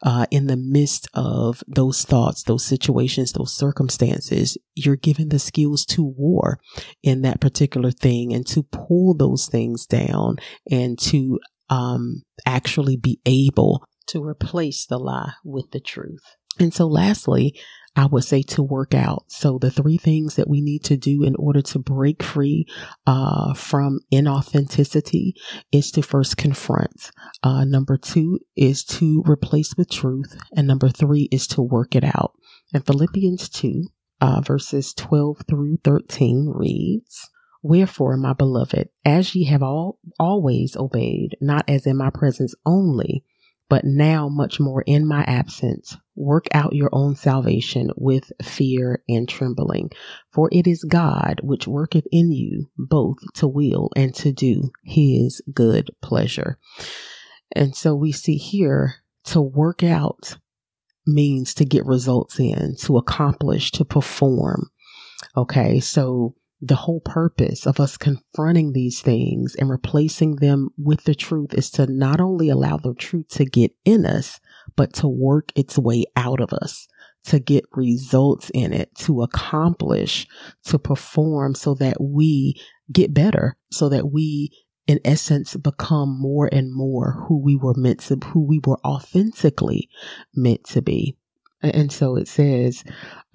uh, 0.03 0.25
in 0.31 0.47
the 0.47 0.57
midst 0.57 1.09
of 1.13 1.63
those 1.69 2.07
thoughts, 2.07 2.45
those 2.45 2.65
situations, 2.65 3.33
those 3.33 3.53
circumstances. 3.53 4.57
You're 4.75 4.97
given 4.97 5.29
the 5.29 5.39
skills 5.39 5.85
to 5.87 6.03
war 6.03 6.59
in 7.03 7.21
that 7.21 7.39
particular 7.39 7.91
thing 7.91 8.33
and 8.33 8.47
to 8.47 8.63
pull 8.63 9.13
those 9.13 9.47
things 9.47 9.85
down 9.85 10.37
and 10.71 10.99
to, 11.01 11.39
um, 11.69 12.23
actually 12.47 12.97
be 12.97 13.21
able 13.27 13.85
to 14.07 14.25
replace 14.25 14.87
the 14.87 14.99
lie 14.99 15.35
with 15.45 15.71
the 15.73 15.81
truth. 15.81 16.23
And 16.59 16.75
so 16.75 16.87
lastly, 16.87 17.59
I 17.97 18.07
would 18.07 18.25
say 18.25 18.43
to 18.43 18.63
work 18.63 18.95
out. 18.95 19.25
So 19.29 19.59
the 19.59 19.71
three 19.71 19.99
things 19.99 20.37
that 20.37 20.49
we 20.49 20.61
need 20.61 20.85
to 20.85 20.97
do 20.97 21.25
in 21.25 21.35
order 21.37 21.61
to 21.63 21.79
break 21.79 22.23
free 22.23 22.67
uh, 23.07 23.53
from 23.55 24.01
inauthenticity 24.13 25.33
is 25.73 25.91
to 25.93 26.03
first 26.03 26.37
confront. 26.37 27.11
Uh, 27.43 27.65
number 27.65 27.97
two 27.97 28.39
is 28.57 28.85
to 28.85 29.25
replace 29.27 29.77
with 29.77 29.91
truth, 29.91 30.39
and 30.57 30.69
number 30.69 30.89
three 30.89 31.29
is 31.33 31.47
to 31.49 31.63
work 31.63 31.97
it 31.97 32.05
out. 32.05 32.33
And 32.73 32.87
Philippians 32.87 33.49
two 33.49 33.85
uh, 34.21 34.41
verses 34.41 34.95
twelve 34.95 35.43
through 35.49 35.79
thirteen 35.83 36.53
reads. 36.55 37.29
Wherefore, 37.63 38.17
my 38.17 38.33
beloved, 38.33 38.89
as 39.05 39.35
ye 39.35 39.45
have 39.45 39.63
all 39.63 39.99
always 40.19 40.77
obeyed, 40.77 41.37
not 41.43 41.65
as 41.69 41.87
in 41.87 41.97
my 41.97 42.09
presence 42.09 42.55
only, 42.65 43.25
but 43.69 43.85
now 43.85 44.29
much 44.29 44.59
more 44.59 44.83
in 44.87 45.07
my 45.07 45.25
absence, 45.25 45.97
work 46.21 46.47
out 46.53 46.75
your 46.75 46.91
own 46.93 47.17
salvation 47.17 47.91
with 47.97 48.31
fear 48.43 49.03
and 49.09 49.29
trembling. 49.29 49.91
For 50.33 50.49
it 50.53 50.67
is 50.67 50.85
God 50.85 51.41
which 51.43 51.67
worketh 51.67 52.07
in 52.13 52.31
you 52.33 52.71
both 52.77 53.19
to 53.35 53.49
will 53.49 53.91
and 53.97 54.15
to 54.17 54.33
do 54.33 54.71
his 54.85 55.43
good 55.53 55.91
pleasure. 56.03 56.59
And 57.55 57.75
so 57.75 57.95
we 57.95 58.13
see 58.13 58.37
here 58.37 58.97
to 59.25 59.41
work 59.41 59.83
out 59.83 60.37
means 61.07 61.55
to 61.55 61.65
get 61.65 61.87
results 61.87 62.39
in, 62.39 62.77
to 62.81 62.97
accomplish, 62.97 63.71
to 63.73 63.85
perform. 63.85 64.71
Okay. 65.37 65.81
So 65.81 66.35
the 66.61 66.77
whole 66.77 67.01
purpose 67.01 67.67
of 67.67 67.81
us 67.81 67.97
confronting 67.97 68.73
these 68.73 69.01
things 69.01 69.55
and 69.55 69.71
replacing 69.71 70.37
them 70.37 70.69
with 70.77 71.05
the 71.05 71.15
truth 71.15 71.55
is 71.55 71.71
to 71.71 71.87
not 71.87 72.21
only 72.21 72.51
allow 72.51 72.77
the 72.77 72.95
truth 72.95 73.29
to 73.29 73.45
get 73.47 73.73
in 73.85 74.05
us, 74.05 74.41
but 74.77 74.93
to 74.95 75.09
work 75.09 75.53
its 75.55 75.79
way 75.79 76.05
out 76.17 76.41
of 76.41 76.53
us, 76.53 76.87
to 77.27 77.39
get 77.39 77.65
results 77.73 78.51
in 78.55 78.73
it, 78.73 78.95
to 78.97 79.23
accomplish, 79.23 80.27
to 80.65 80.79
perform 80.79 81.55
so 81.55 81.75
that 81.75 82.01
we 82.01 82.55
get 82.93 83.15
better, 83.15 83.57
so 83.71 83.89
that 83.89 84.11
we 84.11 84.51
in 84.87 84.99
essence 85.05 85.55
become 85.57 86.21
more 86.21 86.49
and 86.51 86.75
more 86.75 87.25
who 87.29 87.41
we 87.41 87.55
were 87.55 87.75
meant 87.77 88.01
to 88.01 88.17
who 88.33 88.45
we 88.45 88.61
were 88.67 88.81
authentically 88.85 89.89
meant 90.35 90.65
to 90.65 90.83
be 90.83 91.17
and 91.63 91.93
so 91.93 92.17
it 92.17 92.29
says 92.29 92.85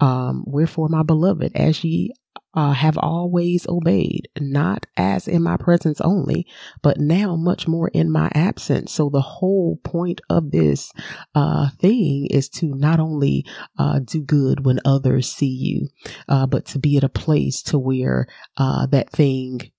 um, 0.00 0.44
wherefore 0.46 0.88
my 0.88 1.02
beloved 1.02 1.52
as 1.54 1.82
ye 1.84 2.12
uh, 2.56 2.72
have 2.72 2.96
always 2.96 3.68
obeyed, 3.68 4.28
not 4.40 4.86
as 4.96 5.28
in 5.28 5.42
my 5.42 5.58
presence 5.58 6.00
only, 6.00 6.46
but 6.82 6.98
now 6.98 7.36
much 7.36 7.68
more 7.68 7.88
in 7.88 8.10
my 8.10 8.30
absence. 8.34 8.92
So 8.92 9.10
the 9.10 9.20
whole 9.20 9.78
point 9.84 10.22
of 10.30 10.50
this 10.50 10.90
uh, 11.34 11.68
thing 11.78 12.26
is 12.30 12.48
to 12.50 12.74
not 12.74 12.98
only 12.98 13.44
uh, 13.78 14.00
do 14.02 14.22
good 14.22 14.64
when 14.64 14.80
others 14.86 15.30
see 15.30 15.46
you, 15.46 15.88
uh, 16.28 16.46
but 16.46 16.64
to 16.66 16.78
be 16.78 16.96
at 16.96 17.04
a 17.04 17.10
place 17.10 17.62
to 17.64 17.78
where 17.78 18.26
uh, 18.56 18.86
that 18.86 19.10
thing 19.10 19.70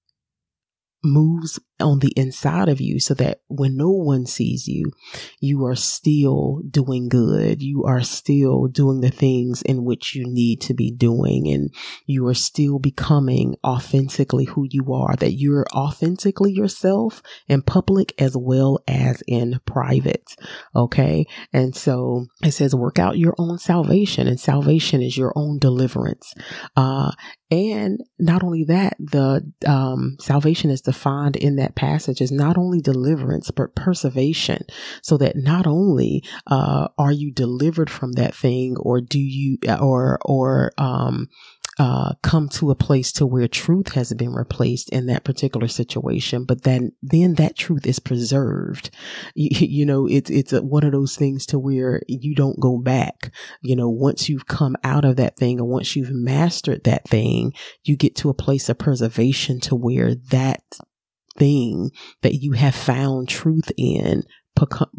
moves 1.04 1.60
on 1.80 2.00
the 2.00 2.14
inside 2.16 2.70
of 2.70 2.82
you 2.82 3.00
so 3.00 3.14
that 3.14 3.42
when 3.48 3.78
no 3.78 3.90
one 3.90 4.26
sees 4.26 4.68
you, 4.68 4.92
you 5.40 5.66
are 5.66 5.76
still 5.76 6.62
doing 6.70 7.10
good. 7.10 7.62
You 7.62 7.84
are 7.86 8.02
still 8.02 8.68
doing 8.68 9.02
the 9.02 9.12
things 9.12 9.62
in 9.62 9.86
which 9.86 10.16
you 10.16 10.26
need 10.26 10.62
to 10.62 10.74
be 10.74 10.92
doing 10.92 11.48
and 11.48 11.74
you 12.06 12.26
are 12.28 12.34
still 12.34 12.80
becoming 12.80 13.56
authentically 13.64 14.46
who 14.46 14.68
you 14.70 14.94
are, 14.94 15.16
that 15.18 15.34
you're 15.34 15.66
authentically 15.74 16.52
yourself 16.52 17.22
in 17.48 17.62
public 17.62 18.14
as 18.20 18.36
well 18.36 18.80
as 18.88 19.22
in 19.28 19.60
private. 19.66 20.36
Okay. 20.76 21.26
And 21.54 21.76
so 21.76 22.26
it 22.44 22.52
says 22.52 22.74
work 22.74 23.00
out 23.00 23.18
your 23.18 23.36
own 23.38 23.60
salvation 23.60 24.28
and 24.28 24.40
salvation 24.40 25.02
is 25.02 25.18
your 25.18 25.34
own 25.36 25.60
deliverance. 25.60 26.34
Uh, 26.76 27.12
and 27.50 28.02
not 28.20 28.44
only 28.44 28.66
that, 28.66 28.98
the 29.00 29.50
um, 29.66 30.18
salvation 30.20 30.70
is 30.70 30.82
defined 30.82 31.38
in 31.38 31.56
that 31.58 31.67
that 31.68 31.76
passage 31.76 32.22
is 32.22 32.32
not 32.32 32.58
only 32.58 32.80
deliverance, 32.80 33.52
but 33.52 33.76
preservation. 33.76 34.64
So 35.02 35.18
that 35.18 35.36
not 35.36 35.68
only 35.68 36.24
uh, 36.48 36.88
are 36.98 37.12
you 37.12 37.32
delivered 37.32 37.90
from 37.90 38.14
that 38.14 38.34
thing, 38.34 38.78
or 38.80 39.02
do 39.02 39.20
you, 39.20 39.58
or, 39.80 40.18
or, 40.24 40.72
um, 40.78 41.28
uh, 41.80 42.14
come 42.24 42.50
to 42.50 42.72
a 42.72 42.76
place 42.76 43.12
to 43.12 43.26
where 43.26 43.48
truth 43.48 43.92
has 43.94 44.12
been 44.14 44.34
replaced 44.34 44.90
in 44.90 45.06
that 45.06 45.24
particular 45.24 45.68
situation, 45.68 46.44
but 46.44 46.64
then 46.64 46.92
then 47.04 47.36
that 47.36 47.56
truth 47.56 47.86
is 47.86 48.00
preserved. 48.00 48.90
You, 49.36 49.50
you 49.68 49.86
know, 49.86 50.08
it's 50.08 50.32
it's 50.32 50.52
a, 50.52 50.64
one 50.64 50.84
of 50.84 50.92
those 50.92 51.16
things 51.16 51.46
to 51.48 51.60
where 51.60 52.02
you 52.08 52.34
don't 52.34 52.60
go 52.60 52.80
back. 52.80 53.32
You 53.62 53.76
know, 53.76 53.90
once 53.90 54.28
you've 54.28 54.48
come 54.48 54.76
out 54.84 55.06
of 55.06 55.18
that 55.18 55.38
thing, 55.38 55.60
or 55.60 55.66
once 55.66 55.96
you've 55.96 56.12
mastered 56.12 56.84
that 56.86 57.08
thing, 57.08 57.54
you 57.84 57.96
get 57.96 58.16
to 58.18 58.30
a 58.30 58.34
place 58.34 58.68
of 58.70 58.80
preservation 58.80 59.60
to 59.62 59.76
where 59.76 60.16
that 60.32 60.64
thing 61.38 61.92
that 62.22 62.36
you 62.36 62.54
have 62.54 62.76
found 62.76 63.30
truth 63.30 63.72
in 63.78 64.24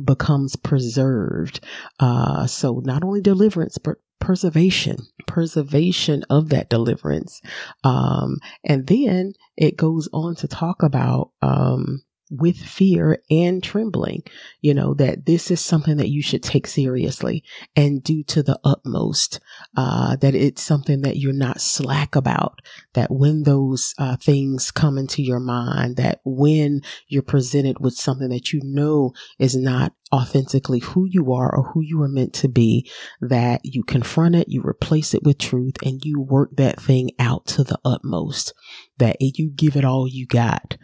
becomes 0.05 0.57
preserved. 0.57 1.61
Uh, 1.99 2.47
so 2.47 2.81
not 2.85 3.03
only 3.03 3.21
deliverance, 3.21 3.77
but 3.79 3.97
preservation, 4.21 4.97
preservation 5.27 6.25
of 6.31 6.49
that 6.51 6.69
deliverance. 6.69 7.41
Um, 7.85 8.37
and 8.65 8.87
then 8.87 9.33
it 9.57 9.77
goes 9.77 10.09
on 10.13 10.35
to 10.37 10.49
talk 10.49 10.83
about, 10.83 11.31
um, 11.43 12.03
with 12.31 12.57
fear 12.57 13.23
and 13.31 13.63
trembling, 13.63 14.23
you 14.61 14.75
know, 14.75 14.95
that 14.95 15.27
this 15.27 15.51
is 15.51 15.61
something 15.61 15.97
that 15.97 16.11
you 16.11 16.23
should 16.23 16.43
take 16.43 16.67
seriously 16.67 17.43
and 17.75 18.03
do 18.03 18.23
to 18.25 18.43
the 18.43 18.59
utmost, 18.65 19.41
uh, 19.77 20.17
that 20.17 20.35
it's 20.35 20.63
something 20.63 21.03
that 21.03 21.17
you're 21.17 21.33
not 21.33 21.61
slack 21.61 22.15
about, 22.15 22.61
that 22.95 23.11
when 23.11 23.45
those 23.45 23.95
uh, 23.99 24.17
things 24.17 24.71
come 24.71 24.99
into 24.99 25.23
your 25.23 25.41
mind, 25.41 25.97
that 25.97 26.21
when 26.25 26.81
you're 27.09 27.23
presented 27.23 27.79
with 27.81 27.95
something 27.95 28.29
that 28.29 28.53
you 28.53 28.61
know 28.63 29.13
is 29.39 29.57
not 29.57 29.93
authentically 30.13 30.79
who 30.79 31.07
you 31.07 31.33
are 31.33 31.55
or 31.55 31.71
who 31.73 31.83
you 31.83 32.01
are 32.03 32.09
meant 32.09 32.33
to 32.33 32.49
be, 32.49 32.91
that 33.21 33.61
you 33.65 33.83
confront 33.83 34.35
it, 34.35 34.49
you 34.49 34.63
replace 34.63 35.15
it 35.15 35.23
with 35.23 35.39
truth, 35.39 35.75
and 35.85 36.01
you 36.05 36.21
work 36.21 36.51
that 36.57 36.81
thing 36.81 37.11
out 37.19 37.47
to 37.47 37.63
the 37.63 37.79
utmost, 37.85 38.55
that 38.99 39.17
you 39.21 39.51
give 39.51 39.77
it 39.77 39.85
all 39.85 40.09
you 40.09 40.27
got. 40.27 40.77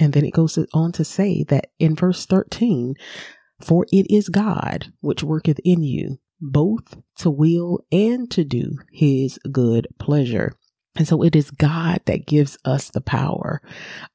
And 0.00 0.12
then 0.12 0.24
it 0.24 0.32
goes 0.32 0.58
on 0.72 0.92
to 0.92 1.04
say 1.04 1.44
that 1.48 1.68
in 1.78 1.94
verse 1.94 2.26
13, 2.26 2.94
for 3.60 3.86
it 3.90 4.06
is 4.10 4.28
God 4.28 4.92
which 5.00 5.22
worketh 5.22 5.58
in 5.64 5.82
you 5.82 6.18
both 6.40 6.96
to 7.16 7.30
will 7.30 7.80
and 7.90 8.30
to 8.30 8.44
do 8.44 8.78
his 8.92 9.38
good 9.50 9.88
pleasure. 9.98 10.52
And 10.96 11.06
so 11.06 11.22
it 11.22 11.36
is 11.36 11.50
God 11.50 12.00
that 12.06 12.26
gives 12.26 12.58
us 12.64 12.90
the 12.90 13.00
power, 13.00 13.60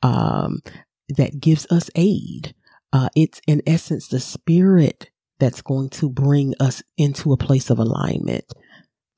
um, 0.01 0.61
that 1.09 1.39
gives 1.39 1.65
us 1.71 1.89
aid. 1.95 2.55
Uh, 2.91 3.09
it's 3.15 3.41
in 3.47 3.61
essence 3.65 4.07
the 4.07 4.19
spirit 4.19 5.09
that's 5.39 5.61
going 5.61 5.89
to 5.89 6.09
bring 6.09 6.53
us 6.59 6.83
into 6.97 7.33
a 7.33 7.37
place 7.37 7.69
of 7.69 7.79
alignment 7.79 8.45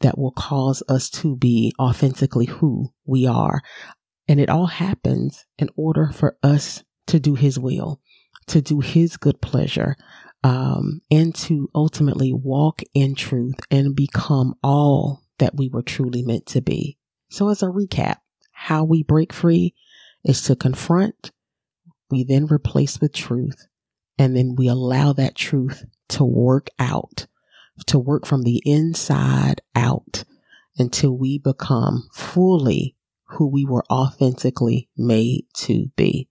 that 0.02 0.18
will 0.18 0.32
cause 0.32 0.84
us 0.90 1.10
to 1.10 1.36
be 1.36 1.74
authentically 1.80 2.46
who 2.46 2.90
we 3.06 3.26
are. 3.26 3.62
And 4.28 4.40
it 4.40 4.50
all 4.50 4.68
happens 4.68 5.46
in 5.58 5.70
order 5.76 6.10
for 6.12 6.38
us 6.42 6.84
to 7.08 7.20
do 7.20 7.36
His 7.36 7.60
will, 7.60 8.02
to 8.48 8.62
do 8.62 8.80
His 8.80 9.18
good 9.18 9.42
pleasure, 9.42 9.96
um, 10.44 11.02
and 11.10 11.34
to 11.36 11.70
ultimately 11.74 12.34
walk 12.34 12.82
in 12.94 13.16
truth 13.16 13.56
and 13.72 13.96
become 13.96 14.56
all 14.64 15.24
that 15.40 15.56
we 15.56 15.70
were 15.70 15.82
truly 15.82 16.24
meant 16.24 16.46
to 16.48 16.62
be. 16.62 16.98
So, 17.30 17.50
as 17.50 17.64
a 17.64 17.68
recap, 17.68 18.18
how 18.52 18.84
we 18.84 19.04
break 19.04 19.34
free 19.34 19.74
is 20.24 20.42
to 20.44 20.56
confront, 20.56 21.32
we 22.10 22.24
then 22.24 22.46
replace 22.46 23.02
with 23.02 23.14
truth, 23.14 23.68
and 24.18 24.36
then 24.36 24.56
we 24.56 24.68
allow 24.68 25.14
that 25.14 25.36
truth 25.36 25.84
to 26.10 26.24
work 26.24 26.70
out, 26.80 27.28
to 27.88 28.00
work 28.00 28.26
from 28.26 28.44
the 28.44 28.62
inside 28.66 29.62
out 29.76 30.24
until 30.78 31.18
we 31.18 31.38
become 31.38 32.08
fully 32.14 32.96
who 33.28 33.48
we 33.48 33.66
were 33.66 33.84
authentically 33.90 34.90
made 34.98 35.46
to 35.56 35.88
be. 35.96 36.30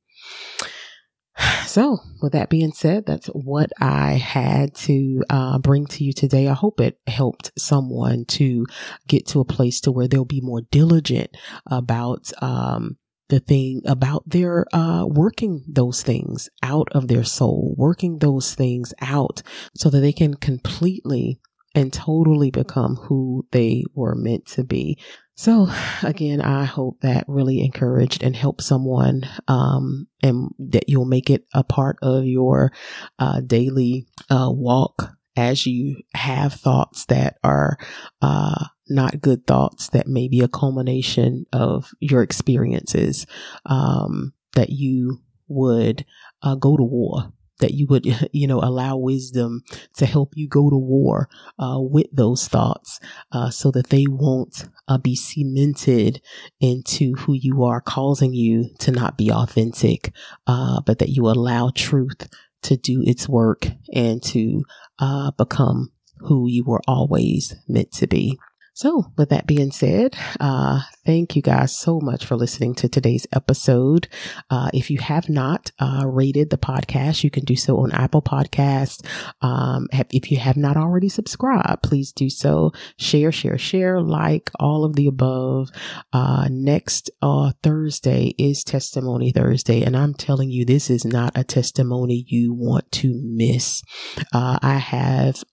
So, 1.66 1.98
with 2.22 2.33
that 2.33 2.50
being 2.50 2.70
said, 2.70 3.04
that's 3.04 3.26
what 3.26 3.72
I 3.80 4.12
had 4.12 4.76
to 4.76 5.24
uh, 5.28 5.59
bring 5.59 5.87
to 5.87 6.04
you 6.04 6.12
today. 6.12 6.46
I 6.46 6.52
hope 6.52 6.78
it 6.78 7.00
helped 7.09 7.50
someone 7.59 8.26
to 8.26 8.66
get 9.09 9.26
to 9.28 9.40
a 9.40 9.44
place 9.44 9.80
to 9.80 9.90
where 9.90 10.07
they'll 10.07 10.24
be 10.24 10.40
more 10.40 10.61
diligent 10.70 11.37
about 11.66 12.30
um, 12.40 12.98
the 13.28 13.40
thing 13.40 13.83
about 13.87 14.22
their 14.26 14.66
uh, 14.72 15.04
working 15.07 15.64
those 15.66 16.02
things 16.02 16.48
out 16.62 16.88
of 16.92 17.09
their 17.09 17.24
soul, 17.24 17.74
working 17.76 18.18
those 18.18 18.54
things 18.54 18.94
out 19.00 19.42
so 19.74 19.90
that 19.90 20.00
they 20.00 20.12
can 20.12 20.35
completely 20.35 21.40
and 21.74 21.92
totally 21.92 22.50
become 22.50 22.96
who 22.96 23.46
they 23.50 23.84
were 23.94 24.14
meant 24.14 24.46
to 24.46 24.64
be. 24.64 24.98
So 25.37 25.68
again, 26.02 26.40
I 26.40 26.64
hope 26.64 27.00
that 27.00 27.24
really 27.26 27.60
encouraged 27.60 28.22
and 28.22 28.37
helped 28.37 28.62
someone, 28.62 29.22
um, 29.48 30.06
and 30.22 30.50
that 30.58 30.88
you'll 30.88 31.06
make 31.06 31.28
it 31.28 31.44
a 31.52 31.64
part 31.64 31.96
of 32.02 32.24
your 32.24 32.72
uh, 33.18 33.40
daily 33.40 34.06
uh, 34.30 34.50
walk 34.50 35.10
as 35.37 35.66
you 35.66 35.96
have 36.14 36.52
thoughts 36.52 37.06
that 37.06 37.38
are 37.42 37.76
uh, 38.22 38.66
not 38.88 39.20
good 39.20 39.44
thoughts, 39.46 39.88
that 39.88 40.06
may 40.06 40.28
be 40.28 40.40
a 40.40 40.48
culmination 40.48 41.44
of 41.52 41.90
your 41.98 42.22
experiences, 42.22 43.26
um, 43.66 44.32
that 44.54 44.70
you 44.70 45.18
would 45.48 46.06
uh, 46.42 46.54
go 46.54 46.76
to 46.76 46.84
war 46.84 47.32
that 47.60 47.74
you 47.74 47.86
would, 47.88 48.06
you 48.32 48.46
know, 48.46 48.60
allow 48.60 48.96
wisdom 48.96 49.62
to 49.96 50.06
help 50.06 50.32
you 50.34 50.48
go 50.48 50.70
to 50.70 50.76
war 50.76 51.28
uh, 51.58 51.78
with 51.78 52.06
those 52.12 52.48
thoughts 52.48 53.00
uh, 53.32 53.50
so 53.50 53.70
that 53.70 53.90
they 53.90 54.04
won't 54.08 54.68
uh, 54.88 54.98
be 54.98 55.14
cemented 55.14 56.20
into 56.60 57.14
who 57.14 57.32
you 57.34 57.62
are, 57.62 57.80
causing 57.80 58.32
you 58.32 58.70
to 58.78 58.90
not 58.90 59.16
be 59.16 59.30
authentic, 59.30 60.12
uh, 60.46 60.80
but 60.86 60.98
that 60.98 61.10
you 61.10 61.26
allow 61.26 61.70
truth 61.74 62.28
to 62.62 62.76
do 62.76 63.02
its 63.06 63.28
work 63.28 63.66
and 63.92 64.22
to 64.22 64.64
uh, 64.98 65.30
become 65.32 65.90
who 66.20 66.48
you 66.48 66.64
were 66.64 66.80
always 66.88 67.54
meant 67.68 67.92
to 67.92 68.06
be. 68.06 68.38
So, 68.76 69.12
with 69.16 69.28
that 69.28 69.46
being 69.46 69.70
said, 69.70 70.16
uh, 70.40 70.80
thank 71.06 71.37
you 71.37 71.42
guys 71.42 71.78
so 71.78 72.00
much 72.00 72.26
for 72.26 72.34
listening 72.34 72.74
to 72.76 72.88
today's 72.88 73.24
episode. 73.32 74.08
Uh, 74.50 74.68
if 74.74 74.90
you 74.90 74.98
have 74.98 75.28
not 75.28 75.70
uh, 75.78 76.02
rated 76.04 76.50
the 76.50 76.58
podcast, 76.58 77.22
you 77.22 77.30
can 77.30 77.44
do 77.44 77.54
so 77.54 77.78
on 77.78 77.92
Apple 77.92 78.20
Podcasts. 78.20 79.06
Um, 79.42 79.87
if 79.92 80.32
you 80.32 80.38
have 80.38 80.56
not 80.56 80.76
already 80.76 81.08
subscribed, 81.08 81.84
please 81.84 82.10
do 82.10 82.28
so. 82.28 82.72
Share, 82.98 83.30
share, 83.30 83.58
share, 83.58 84.00
like 84.00 84.50
all 84.58 84.84
of 84.84 84.96
the 84.96 85.06
above. 85.06 85.68
Uh, 86.12 86.48
next 86.50 87.10
uh, 87.22 87.52
Thursday 87.62 88.34
is 88.38 88.64
Testimony 88.64 89.30
Thursday, 89.30 89.84
and 89.84 89.96
I'm 89.96 90.14
telling 90.14 90.50
you, 90.50 90.64
this 90.64 90.90
is 90.90 91.04
not 91.04 91.30
a 91.37 91.44
testimony 91.44 92.24
you 92.26 92.52
want 92.52 92.90
to 92.90 93.14
miss. 93.22 93.84
Uh, 94.32 94.58
I 94.60 94.78
have 94.78 95.44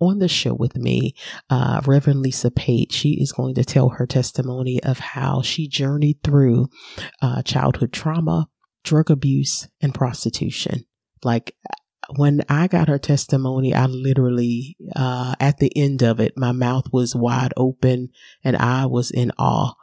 on 0.00 0.18
the 0.18 0.28
show 0.28 0.54
with 0.54 0.76
me, 0.76 1.14
uh, 1.50 1.80
Reverend 1.86 2.20
Lisa 2.20 2.50
Pate. 2.50 2.92
She 2.92 3.20
is 3.20 3.32
going 3.32 3.54
to 3.54 3.64
tell 3.64 3.90
her 3.90 4.06
testimony 4.06 4.82
of 4.82 4.98
how 4.98 5.42
she 5.42 5.68
journeyed 5.68 6.22
through 6.22 6.68
uh, 7.22 7.42
childhood 7.42 7.92
trauma, 7.92 8.48
drug 8.84 9.10
abuse, 9.10 9.68
and 9.80 9.94
prostitution. 9.94 10.84
Like 11.24 11.54
when 12.14 12.42
I 12.48 12.68
got 12.68 12.88
her 12.88 12.98
testimony, 12.98 13.74
I 13.74 13.86
literally, 13.86 14.76
uh, 14.94 15.34
at 15.40 15.58
the 15.58 15.72
end 15.76 16.02
of 16.02 16.20
it, 16.20 16.34
my 16.36 16.52
mouth 16.52 16.92
was 16.92 17.16
wide 17.16 17.52
open 17.56 18.10
and 18.44 18.56
I 18.56 18.86
was 18.86 19.10
in 19.10 19.32
awe. 19.38 19.74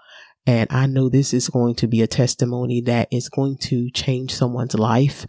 And 0.45 0.67
I 0.71 0.87
know 0.87 1.07
this 1.07 1.33
is 1.33 1.49
going 1.49 1.75
to 1.75 1.87
be 1.87 2.01
a 2.01 2.07
testimony 2.07 2.81
that 2.81 3.07
is 3.11 3.29
going 3.29 3.57
to 3.59 3.89
change 3.91 4.33
someone's 4.33 4.73
life. 4.73 5.25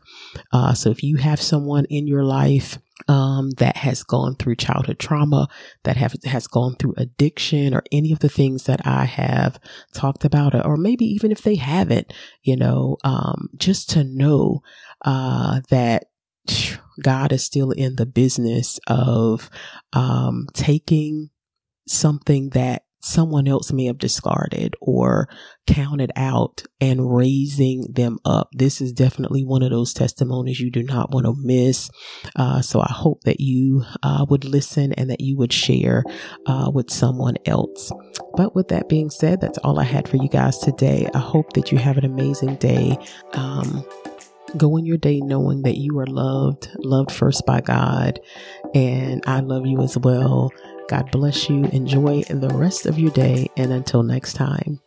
Uh, 0.53 0.75
so 0.75 0.91
if 0.91 1.03
you 1.03 1.19
have 1.19 1.41
someone 1.41 1.85
in 1.87 2.07
your 2.07 2.25
life 2.25 2.79
um, 3.07 3.51
that 3.59 3.77
has 3.79 4.03
gone 4.03 4.35
through 4.35 4.57
childhood 4.57 4.99
trauma, 4.99 5.49
that 5.85 5.97
have 5.97 6.15
has 6.25 6.47
gone 6.47 6.75
through 6.77 6.95
addiction, 6.97 7.75
or 7.75 7.83
any 7.93 8.13
of 8.13 8.21
the 8.21 8.29
things 8.29 8.65
that 8.65 8.87
I 8.87 9.05
have 9.05 9.61
talked 9.93 10.25
about, 10.25 10.55
or 10.67 10.77
maybe 10.77 11.05
even 11.05 11.31
if 11.31 11.43
they 11.43 11.57
haven't, 11.57 12.13
you 12.43 12.57
know, 12.57 12.97
um, 13.05 13.51
just 13.57 13.91
to 13.91 14.05
know 14.05 14.63
uh, 15.03 15.61
that 15.71 16.07
God 17.03 17.33
is 17.33 17.45
still 17.45 17.71
in 17.71 17.97
the 17.97 18.07
business 18.07 18.79
of 18.87 19.51
um, 19.93 20.47
taking 20.55 21.31
something 21.87 22.51
that 22.51 22.85
someone 23.05 23.47
else 23.47 23.73
may 23.73 23.85
have 23.85 23.99
discarded 23.99 24.75
or 24.81 25.29
counted 25.67 26.11
out 26.17 26.63
and 26.81 27.15
raising 27.15 27.83
them 27.93 28.19
up. 28.25 28.49
This 28.53 28.81
is 28.81 28.93
definitely 28.93 29.45
one 29.45 29.63
of 29.63 29.71
those 29.71 29.93
testimonies 29.93 30.61
you 30.61 30.71
do 30.71 30.83
not 30.83 31.11
want 31.11 31.27
to 31.27 31.35
miss. 31.37 31.91
Uh, 32.37 32.63
so 32.63 32.81
I 32.81 32.91
hope 32.91 33.23
that 33.25 33.41
you 33.41 33.85
uh, 34.03 34.27
would 34.29 34.45
listen 34.45 34.93
and 34.95 35.11
that 35.11 35.21
you 35.21 35.37
would 35.37 35.53
share 35.53 36.05
uh, 36.47 36.71
with 36.73 36.91
someone 36.91 37.37
else. 37.47 37.93
But 38.37 38.55
with 38.55 38.69
that 38.69 38.89
being 38.89 39.11
said, 39.11 39.41
that's 39.41 39.59
all 39.59 39.79
I 39.79 39.85
had 39.85 40.09
for 40.09 40.17
you 40.17 40.29
guys 40.29 40.59
today. 40.59 41.07
I 41.15 41.19
hope 41.19 41.53
that 41.55 41.73
you 41.73 41.79
have 41.79 41.99
an 41.99 42.05
amazing 42.05 42.57
day. 42.57 42.99
Um, 43.33 43.85
go 44.57 44.77
in 44.77 44.87
your 44.87 44.99
day 44.99 45.21
knowing 45.21 45.63
that 45.63 45.77
you 45.77 45.99
are 45.99 46.07
loved, 46.07 46.71
loved 46.79 47.11
first 47.11 47.45
by 47.47 47.61
God, 47.61 48.21
and 48.75 49.23
I 49.27 49.41
love 49.41 49.67
you 49.67 49.81
as 49.81 49.97
well. 49.99 50.51
God 50.89 51.11
bless 51.11 51.49
you. 51.49 51.65
Enjoy 51.67 52.23
the 52.25 52.49
rest 52.49 52.87
of 52.87 52.99
your 52.99 53.11
day. 53.13 53.49
And 53.57 53.73
until 53.73 54.03
next 54.03 54.35
time. 54.35 54.81